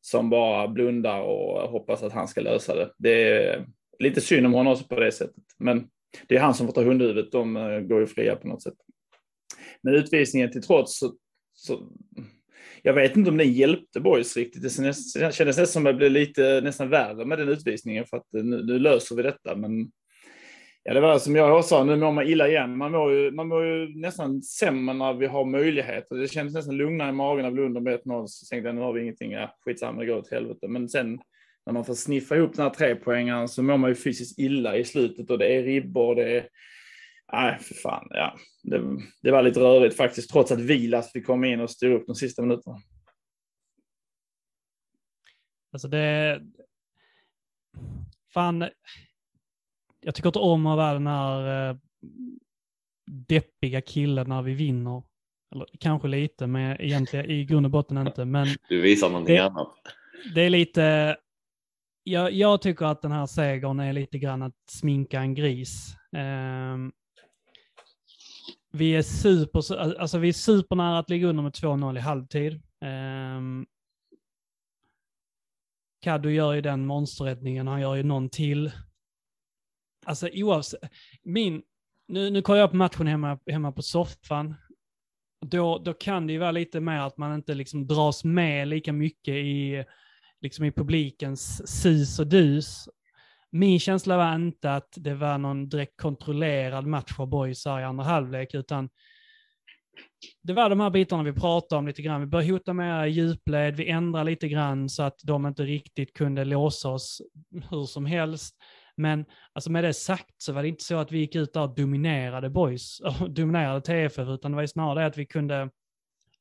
[0.02, 2.92] som bara blundar och hoppas att han ska lösa det.
[2.98, 3.66] Det är
[4.00, 5.88] lite synd om honom också på det sättet, men
[6.28, 7.32] det är han som får ta hundhuvudet.
[7.32, 7.54] De
[7.90, 8.74] går ju fria på något sätt.
[9.82, 11.14] Men utvisningen till trots så,
[11.54, 11.90] så
[12.88, 14.64] jag vet inte om den hjälpte Boys riktigt.
[14.64, 18.26] Det kändes nästan som att det blev lite nästan värre med den utvisningen för att
[18.32, 19.56] nu, nu löser vi detta.
[19.56, 19.92] Men
[20.84, 22.78] Ja, det var som jag sa, nu mår man illa igen.
[22.78, 26.16] Man mår ju, man mår ju nästan sämre när vi har möjligheter.
[26.16, 28.28] Det kändes nästan lugnare i magen av Lund med 1-0.
[28.28, 30.68] Så tänkte jag, nu har vi ingenting, ja, skitsamma, det går åt helvete.
[30.68, 31.20] Men sen
[31.66, 34.84] när man får sniffa ihop den här trepoängaren så mår man ju fysiskt illa i
[34.84, 36.48] slutet och det är ribbor det är...
[37.34, 38.07] Nej, för fan.
[38.09, 38.38] Ja.
[38.63, 38.82] Det,
[39.21, 42.15] det var lite rörigt faktiskt, trots att Vilas fick komma in och styra upp de
[42.15, 42.78] sista minuterna.
[45.71, 46.41] Alltså det...
[48.34, 48.69] Fan,
[50.01, 51.78] jag tycker inte om att vara den här eh,
[53.05, 55.03] deppiga killen när vi vinner.
[55.51, 58.25] Eller kanske lite, men egentligen i grund och botten inte.
[58.25, 59.73] Men du visar någonting det, annat.
[60.36, 61.17] Det är lite...
[62.03, 65.95] Jag, jag, tycker att den här segern är lite grann att sminka en gris.
[66.11, 66.91] Um,
[68.78, 72.61] vi är super, alltså vi är supernära att ligga under med 2-0 i halvtid.
[72.82, 73.65] Ehm, um,
[76.01, 78.71] Kaddo gör ju den monsterräddningen, han gör ju någon till.
[80.05, 80.80] Alltså oavsett,
[81.23, 81.63] min,
[82.07, 84.55] nu, nu kollar jag på matchen hemma, hemma på soffan.
[85.45, 88.93] Då, då kan det ju vara lite mer att man inte liksom dras med lika
[88.93, 89.86] mycket i,
[90.41, 92.89] liksom i publikens sus och dus.
[93.58, 98.03] Min känsla var inte att det var någon direkt kontrollerad match för boys i andra
[98.03, 98.89] halvlek, utan
[100.43, 102.22] det var de här bitarna vi pratade om lite grann.
[102.22, 106.45] Vi började hota med djupled, vi ändrade lite grann så att de inte riktigt kunde
[106.45, 107.22] låsa oss
[107.70, 108.55] hur som helst.
[108.95, 111.62] Men alltså med det sagt så var det inte så att vi gick ut där
[111.62, 115.70] och dominerade boys, och dominerade TFF, utan det var ju snarare det att vi kunde,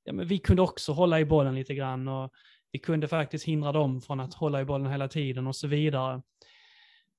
[0.05, 2.33] ja, men vi kunde också hålla i bollen lite grann och
[2.73, 6.23] vi kunde faktiskt hindra dem från att hålla i bollen hela tiden och så vidare.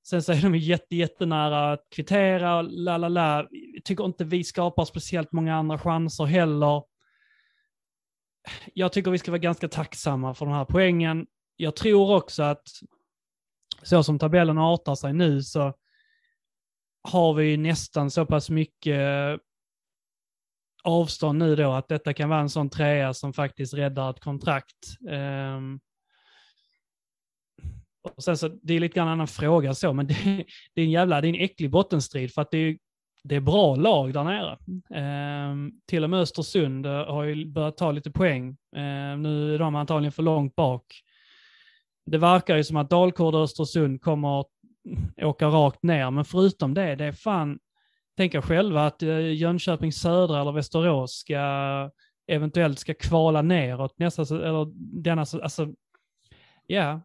[0.10, 3.48] Sen så är de jätte, jättenära att kvittera, la la la.
[3.52, 6.84] Jag tycker inte vi skapar speciellt många andra chanser heller.
[8.74, 11.28] Jag tycker vi ska vara ganska tacksamma för den här poängen.
[11.56, 12.68] Jag tror också att
[13.84, 15.74] så som tabellen artar sig nu så
[17.04, 19.40] har vi nästan så pass mycket
[20.84, 25.00] avstånd nu då att detta kan vara en sån trea som faktiskt räddar ett kontrakt.
[25.10, 25.80] Um,
[28.16, 30.86] och sen så, det är lite grann en annan fråga så, men det, det, är
[30.86, 32.78] en jävla, det är en äcklig bottenstrid för att det är,
[33.24, 34.58] det är bra lag där nere.
[34.96, 35.56] Eh,
[35.88, 38.50] till och med Östersund eh, har ju börjat ta lite poäng.
[38.76, 40.84] Eh, nu är de antagligen för långt bak
[42.08, 44.48] det verkar ju som att Dalkurd och Östersund kommer att
[45.22, 47.60] åka rakt ner, men förutom det, det är fan,
[48.18, 51.40] tänka själva att eh, Jönköping Södra eller Västerås ska
[52.28, 54.72] eventuellt ska kvala neråt nästa, eller
[55.04, 55.74] denna, alltså,
[56.68, 57.02] ja,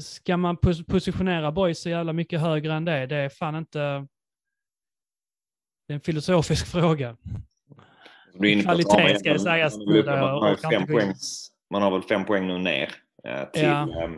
[0.00, 0.56] ska man
[0.88, 3.06] positionera boys så jävla mycket högre än det?
[3.06, 3.78] Det är fan inte,
[5.86, 7.16] det är en filosofisk fråga.
[8.62, 9.76] Kvalitet ska det sägas.
[9.78, 11.14] Man fem poäng,
[11.70, 12.94] man har väl fem poäng nu ner
[13.24, 14.10] Eh, till, ja.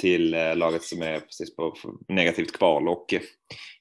[0.00, 1.74] Till eh, laget som är precis på
[2.08, 2.88] negativt kval.
[2.88, 3.20] Och eh,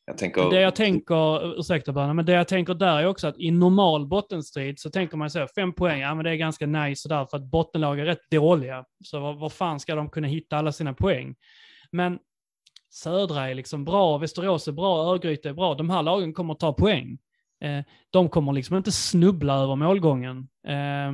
[0.06, 0.50] jag tänker...
[0.50, 4.08] Det jag tänker, ursäkta Berna, men det jag tänker där är också att i normal
[4.08, 7.38] bottenstrid så tänker man så fem poäng, ja men det är ganska nice där för
[7.38, 8.86] att bottenlag är rätt dåliga.
[9.04, 11.36] Så var, var fan ska de kunna hitta alla sina poäng?
[11.92, 12.20] Men
[12.90, 15.76] Södra är liksom bra, Västerås är bra, Örgryte är bra.
[15.76, 17.18] De här lagen kommer ta poäng.
[17.64, 20.48] Eh, de kommer liksom inte snubbla över målgången.
[20.68, 21.12] Eh,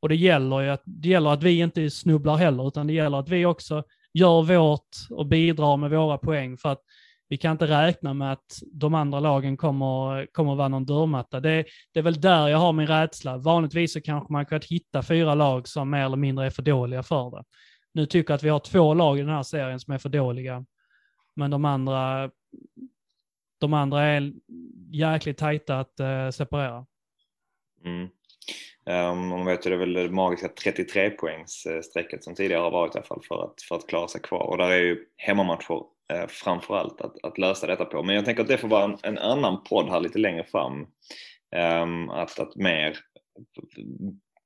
[0.00, 3.18] och det gäller ju att, det gäller att vi inte snubblar heller, utan det gäller
[3.18, 6.82] att vi också gör vårt och bidrar med våra poäng för att
[7.28, 11.40] vi kan inte räkna med att de andra lagen kommer, kommer vara någon dörrmatta.
[11.40, 13.36] Det, det är väl där jag har min rädsla.
[13.36, 17.02] Vanligtvis så kanske man kan hitta fyra lag som mer eller mindre är för dåliga
[17.02, 17.44] för det.
[17.94, 20.08] Nu tycker jag att vi har två lag i den här serien som är för
[20.08, 20.64] dåliga.
[21.36, 22.30] Men de andra,
[23.60, 24.32] de andra är
[24.90, 26.86] jäkligt tajta att eh, separera.
[27.84, 28.08] Mm.
[28.86, 32.70] Um, man vet ju det är väl det magiska 33 poängs strecket som tidigare har
[32.70, 35.04] varit i alla fall för att, för att klara sig kvar och där är ju
[35.16, 38.02] hemmamatcher eh, framför allt att, att lösa detta på.
[38.02, 40.86] Men jag tänker att det får vara en, en annan podd här lite längre fram.
[41.82, 42.98] Um, att, att mer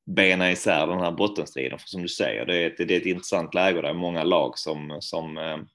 [0.07, 1.79] bena isär den här bottenstriden.
[1.79, 3.95] För som du säger, det är ett, det är ett intressant läge och det är
[3.95, 5.67] många lag som, som um,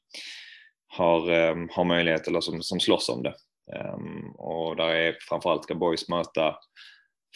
[0.88, 3.34] har, um, har möjlighet eller som, som slåss om det.
[3.94, 6.56] Um, och där är framförallt ska Boys möta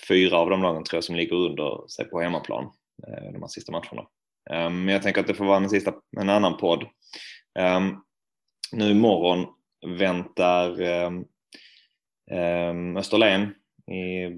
[0.08, 2.64] fyra av de lagen tror jag som ligger under sig på hemmaplan
[3.08, 4.08] eh, de här sista matcherna.
[4.50, 6.86] Ehm, men jag tänker att det får vara en, sista, en annan podd.
[7.60, 7.96] Ehm,
[8.72, 9.46] nu imorgon
[9.88, 11.26] väntar ehm,
[12.98, 13.42] Österlen
[13.92, 14.38] i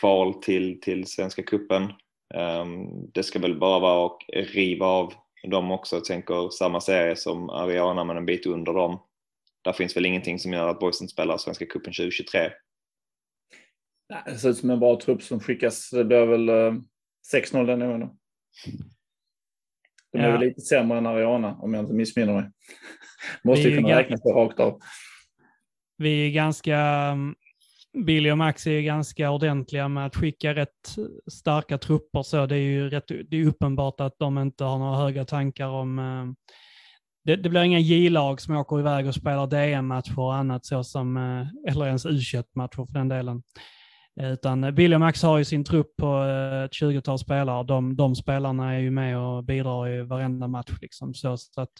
[0.00, 1.92] kval till, till Svenska Kuppen.
[3.12, 5.14] Det ska väl bara vara att riva av
[5.48, 5.96] dem också.
[5.96, 8.98] Jag tänker samma serie som Ariana men en bit under dem.
[9.64, 12.50] Där finns väl ingenting som gör att Boysen spelar Svenska Kuppen 2023.
[14.08, 15.90] Det ser ut som en bra trupp som skickas.
[15.90, 18.10] Det blir väl 6-0 eh, den gången.
[20.12, 20.30] De är ja.
[20.30, 22.50] väl lite sämre än Ariana om jag inte missminner mig.
[23.44, 24.80] Måste ju kunna räkna på rakt av.
[25.96, 27.34] Vi är ganska, mm,
[28.06, 30.96] Billy och Max är ganska ordentliga med att skicka rätt
[31.32, 32.22] starka trupper.
[32.22, 35.68] Så det är ju rätt, det är uppenbart att de inte har några höga tankar
[35.68, 36.54] om eh,
[37.24, 41.16] det, det blir inga J-lag som åker iväg och spelar DM-matcher och annat så som,
[41.16, 43.42] eh, eller ens U21-matcher för den delen.
[44.20, 47.64] Eh, utan eh, Billy och Max har ju sin trupp på eh, ett 20-tal spelare.
[47.64, 50.72] De, de spelarna är ju med och bidrar i varenda match.
[50.80, 51.14] Liksom.
[51.14, 51.76] Så, så att,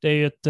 [0.00, 0.46] det är ju ett,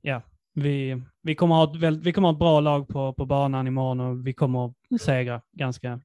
[0.00, 0.22] ja,
[0.54, 4.00] vi, vi, kommer ha ett, vi kommer ha ett bra lag på, på banan imorgon
[4.00, 6.00] och vi kommer segra ganska,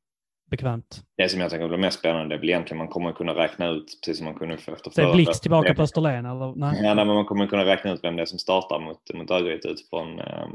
[0.51, 1.01] bekvämt.
[1.17, 3.85] Det som jag tänker blir mest spännande är väl egentligen man kommer kunna räkna ut,
[3.85, 5.13] precis som man kunde efter förra.
[5.13, 6.55] Blix tillbaka på Österlen eller?
[6.55, 6.79] Nej.
[6.83, 9.31] Ja, nej, men man kommer kunna räkna ut vem det är som startar mot, mot
[9.31, 10.47] Örgryte utifrån eh,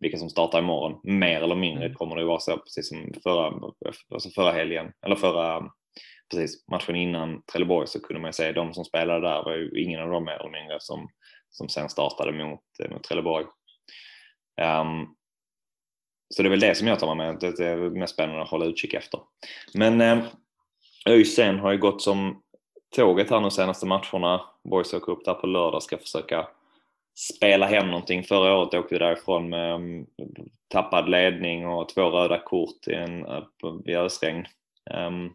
[0.00, 1.00] vilka som startar imorgon.
[1.02, 1.94] Mer eller mindre mm.
[1.94, 3.52] kommer det vara så, precis som förra,
[4.14, 5.62] alltså förra helgen, eller förra
[6.30, 10.00] precis, matchen innan Trelleborg så kunde man säga de som spelade där var ju ingen
[10.00, 11.08] av dem mer eller mindre som,
[11.50, 13.44] som sen startade mot, mot Trelleborg.
[14.62, 15.14] Um,
[16.34, 18.48] så det är väl det som jag tar med mig, det är mest spännande att
[18.48, 19.20] hålla utkik efter.
[19.74, 20.24] Men eh,
[21.06, 22.42] ÖISen har ju gått som
[22.96, 24.40] tåget här de senaste matcherna.
[24.64, 26.48] Boys åker upp där på lördag ska försöka
[27.36, 28.24] spela hem någonting.
[28.24, 30.06] Förra året åkte vi därifrån med um,
[30.68, 33.26] tappad ledning och två röda kort i, en,
[33.84, 34.46] i ösregn.
[34.90, 35.34] Um,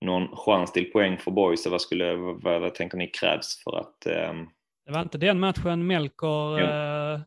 [0.00, 1.66] någon chans till poäng för Boys?
[1.66, 4.30] Vad, skulle, vad, vad tänker ni krävs för att...
[4.30, 4.48] Um...
[4.86, 7.20] Det var inte den matchen Melker uh,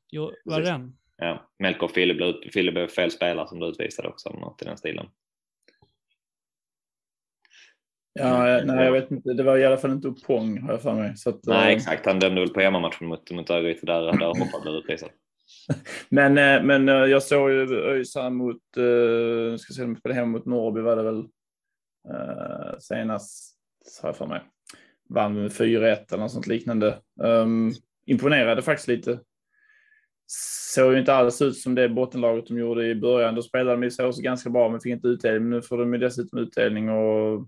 [0.45, 0.97] var den?
[1.17, 4.77] Ja, Melker och blev, Fille blev fel spelare som du utvisade också, något i den
[4.77, 5.05] stilen.
[8.19, 9.33] Ja, nej, jag vet inte.
[9.33, 11.17] Det var i alla fall inte Upong har jag för mig.
[11.17, 11.77] Så att, nej, uh...
[11.77, 12.05] exakt.
[12.05, 15.09] Han dömde väl på hemmamatchen mot, mot Örgryte där, där Hoppa blev utvisad.
[16.09, 16.33] men,
[16.67, 20.95] men jag såg ju ÖIS mot, uh, ska se de spelade hemma mot Norrby var
[20.95, 21.27] det väl
[22.79, 23.57] senast,
[24.01, 24.41] har jag för mig,
[25.09, 26.99] vann med 4-1 eller något sånt liknande.
[27.19, 27.73] Um,
[28.05, 29.19] imponerade faktiskt lite.
[30.27, 33.35] Såg ju inte alls ut som det bottenlaget de gjorde i början.
[33.35, 35.43] Då spelade de i så ganska bra men fick inte utdelning.
[35.43, 37.47] Men nu får de ju dessutom utdelning och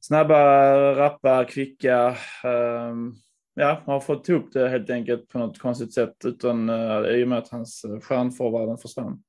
[0.00, 2.16] snabba, rappa, kvicka.
[2.44, 3.12] Ehm,
[3.54, 7.28] ja, har fått ihop det helt enkelt på något konstigt sätt utan eh, i och
[7.28, 9.22] med att hans eh, stjärnforwarden försvann.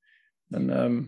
[0.50, 1.06] Men ehm,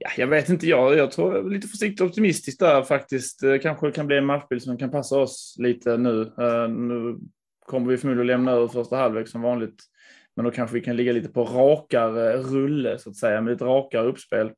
[0.00, 3.40] Ja, jag vet inte, jag, jag tror jag är lite försiktigt optimistisk där faktiskt.
[3.40, 6.32] Det kanske kan bli en matchbild som kan passa oss lite nu.
[6.38, 7.18] Ehm, nu
[7.66, 9.82] kommer vi förmodligen lämna över första halvlek som vanligt.
[10.38, 13.64] Men då kanske vi kan ligga lite på rakare rulle så att säga, med lite
[13.64, 14.52] rakare uppspel.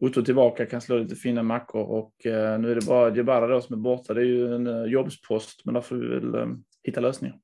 [0.00, 3.60] Otto tillbaka kan slå lite fina mackor och uh, nu är det bara Jebara då
[3.60, 4.14] som är borta.
[4.14, 7.36] Det är ju en uh, jobbspost, men där får vi väl um, hitta lösningar.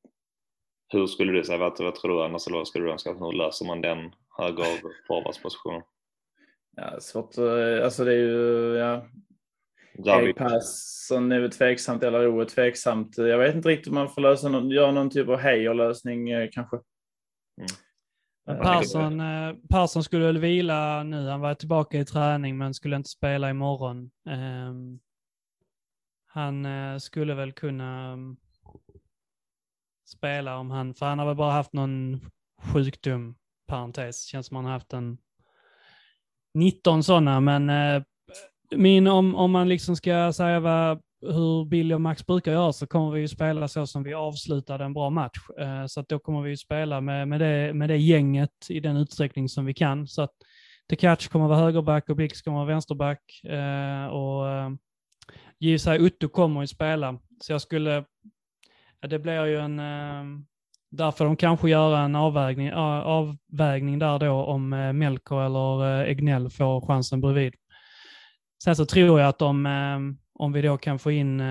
[0.88, 3.32] Hur skulle du säga, vad, vad tror du annars, eller vad skulle du önska, hur
[3.32, 3.98] löser man den
[4.38, 4.66] höger
[5.08, 5.82] forwardspositionen?
[6.76, 7.38] Ja, svårt
[7.84, 9.06] alltså det är ju, ja.
[10.20, 13.18] Erik Persson är väl tveksamt eller O är tveksamt.
[13.18, 16.48] Jag vet inte riktigt om man får lösa någon, göra någon typ av hejer-lösning eh,
[16.52, 16.76] kanske.
[17.58, 17.68] Mm.
[18.46, 21.28] Men Persson, eh, Persson skulle väl vila nu.
[21.28, 24.10] Han var tillbaka i träning men skulle inte spela imorgon.
[24.24, 25.00] Um,
[26.26, 28.36] han uh, skulle väl kunna um,
[30.08, 32.20] spela om han, för han har väl bara haft någon
[32.62, 33.34] sjukdom,
[33.66, 34.24] parentes.
[34.24, 35.18] Känns som han har haft en
[36.54, 38.02] 19 sådana, men eh,
[38.76, 42.86] min, om, om man liksom ska säga vad, hur Billy och Max brukar göra så
[42.86, 45.38] kommer vi ju spela så som vi avslutade en bra match.
[45.60, 48.80] Eh, så att då kommer vi ju spela med, med, det, med det gänget i
[48.80, 50.06] den utsträckning som vi kan.
[50.06, 50.32] Så att
[50.88, 53.44] Tekac kommer vara högerback och Blix kommer vara vänsterback.
[53.44, 54.70] Eh, och eh,
[55.58, 57.18] Jisai JSI Utto kommer ju spela.
[57.40, 58.04] Så jag skulle,
[59.08, 60.44] det blir ju en, Där
[60.90, 66.86] Därför de kanske göra en avvägning, avvägning där då om Melko Melker eller Egnell får
[66.86, 67.54] chansen bredvid.
[68.64, 69.66] Sen så tror jag att de
[70.42, 71.42] om vi då kan få in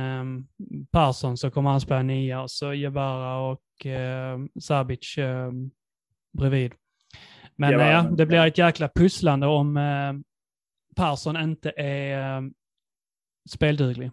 [0.91, 5.15] Persson så kommer han spela nia och så Jebara och eh, Sabic
[6.37, 6.73] bredvid.
[7.55, 9.79] Men ja, det blir ett jäkla pusslande om
[10.95, 12.43] Persson inte är
[13.49, 14.11] spelduglig.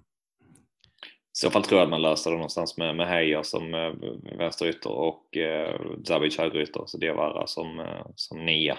[1.39, 3.93] I så fall tror jag att man löser det någonstans med, med Heijer som eh,
[4.39, 8.79] vänsterytter och eh, Zabic högerytter, så Diawara som, eh, som nia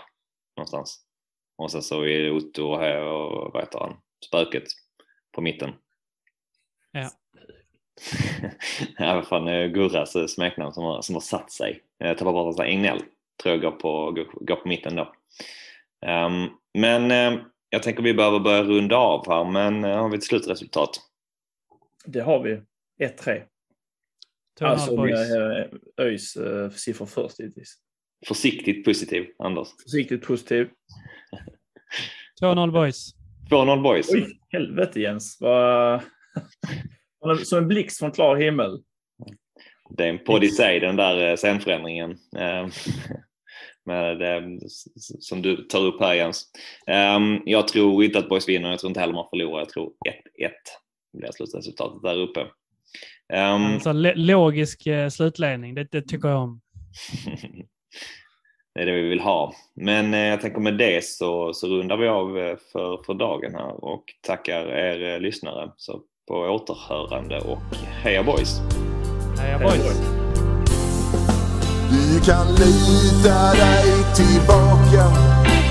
[0.57, 1.05] någonstans.
[1.57, 4.63] Och sen så är det Otto och, och vad heter han, spöket
[5.35, 5.69] på mitten.
[6.91, 7.09] Ja.
[8.97, 11.81] ja, vad fan, eh, Gurras eh, smeknamn som har, som har satt sig.
[11.97, 13.01] Jag tappar bort att Egnell
[13.43, 15.13] tror jag går på, går, går på mitten då.
[16.05, 20.17] Um, men uh, jag tänker vi behöver börja runda av här, men uh, har vi
[20.17, 20.89] ett slutresultat?
[22.05, 22.61] Det har vi.
[23.05, 23.43] 1-3.
[24.61, 25.07] Alltså
[25.97, 27.75] ÖIS uh, siffror först givetvis.
[28.27, 29.67] Försiktigt positiv, Anders.
[29.83, 30.69] Försiktigt positiv.
[32.41, 33.13] 2-0 boys.
[33.51, 34.09] 2-0 boys.
[34.13, 35.37] Oj, helvete Jens.
[35.39, 36.01] Vad...
[37.43, 38.83] Som en blixt från klar himmel.
[39.89, 42.11] Det är en podd i sig, den där eh, scenförändringen.
[42.37, 42.67] Eh,
[43.85, 44.59] med det,
[44.99, 46.45] som du tar upp här Jens.
[47.45, 49.59] Jag tror inte att Boys vinner, jag tror inte heller man förlorar.
[49.59, 49.91] Jag tror 1-1
[51.13, 52.47] blir slutresultatet där uppe.
[53.33, 56.61] Alltså, logisk eh, slutledning, det, det, tycker jag om.
[58.75, 59.53] det är det vi vill ha.
[59.75, 63.83] Men eh, jag tänker med det så, så rundar vi av för, för dagen här
[63.83, 65.71] och tackar er lyssnare.
[65.77, 67.61] Så på återhörande och
[68.03, 68.61] heja boys!
[69.39, 69.73] Heja boys!
[69.73, 70.19] Heja boys.
[71.89, 75.05] Du kan lita dig tillbaka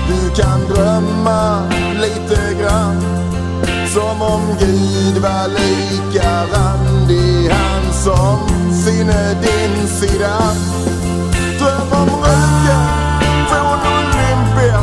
[0.07, 3.01] Du kan drömma lite grann
[3.87, 8.39] Som om Gud var lika randig han som
[8.73, 10.37] sinne din sida
[11.59, 12.85] Dröm om röken
[13.49, 14.79] från Olympia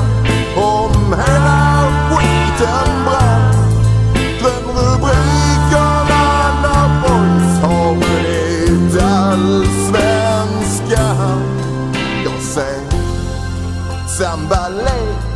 [0.57, 2.96] om hela skiten
[14.19, 15.27] sambalek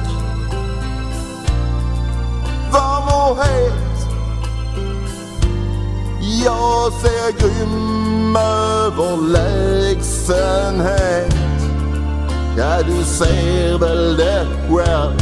[2.72, 3.98] varm och het.
[6.44, 11.34] Jag ser grym överlägsenhet.
[12.56, 15.16] Ja, du ser väl det själv.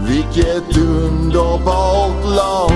[0.00, 2.72] Vilket underbart lag.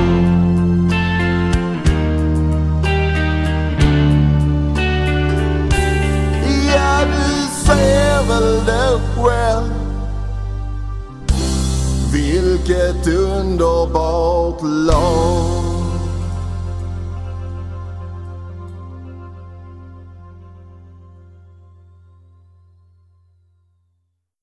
[6.74, 7.04] Ja,
[7.70, 9.70] travel the väl det själv
[12.12, 15.69] Vilket underbart lag.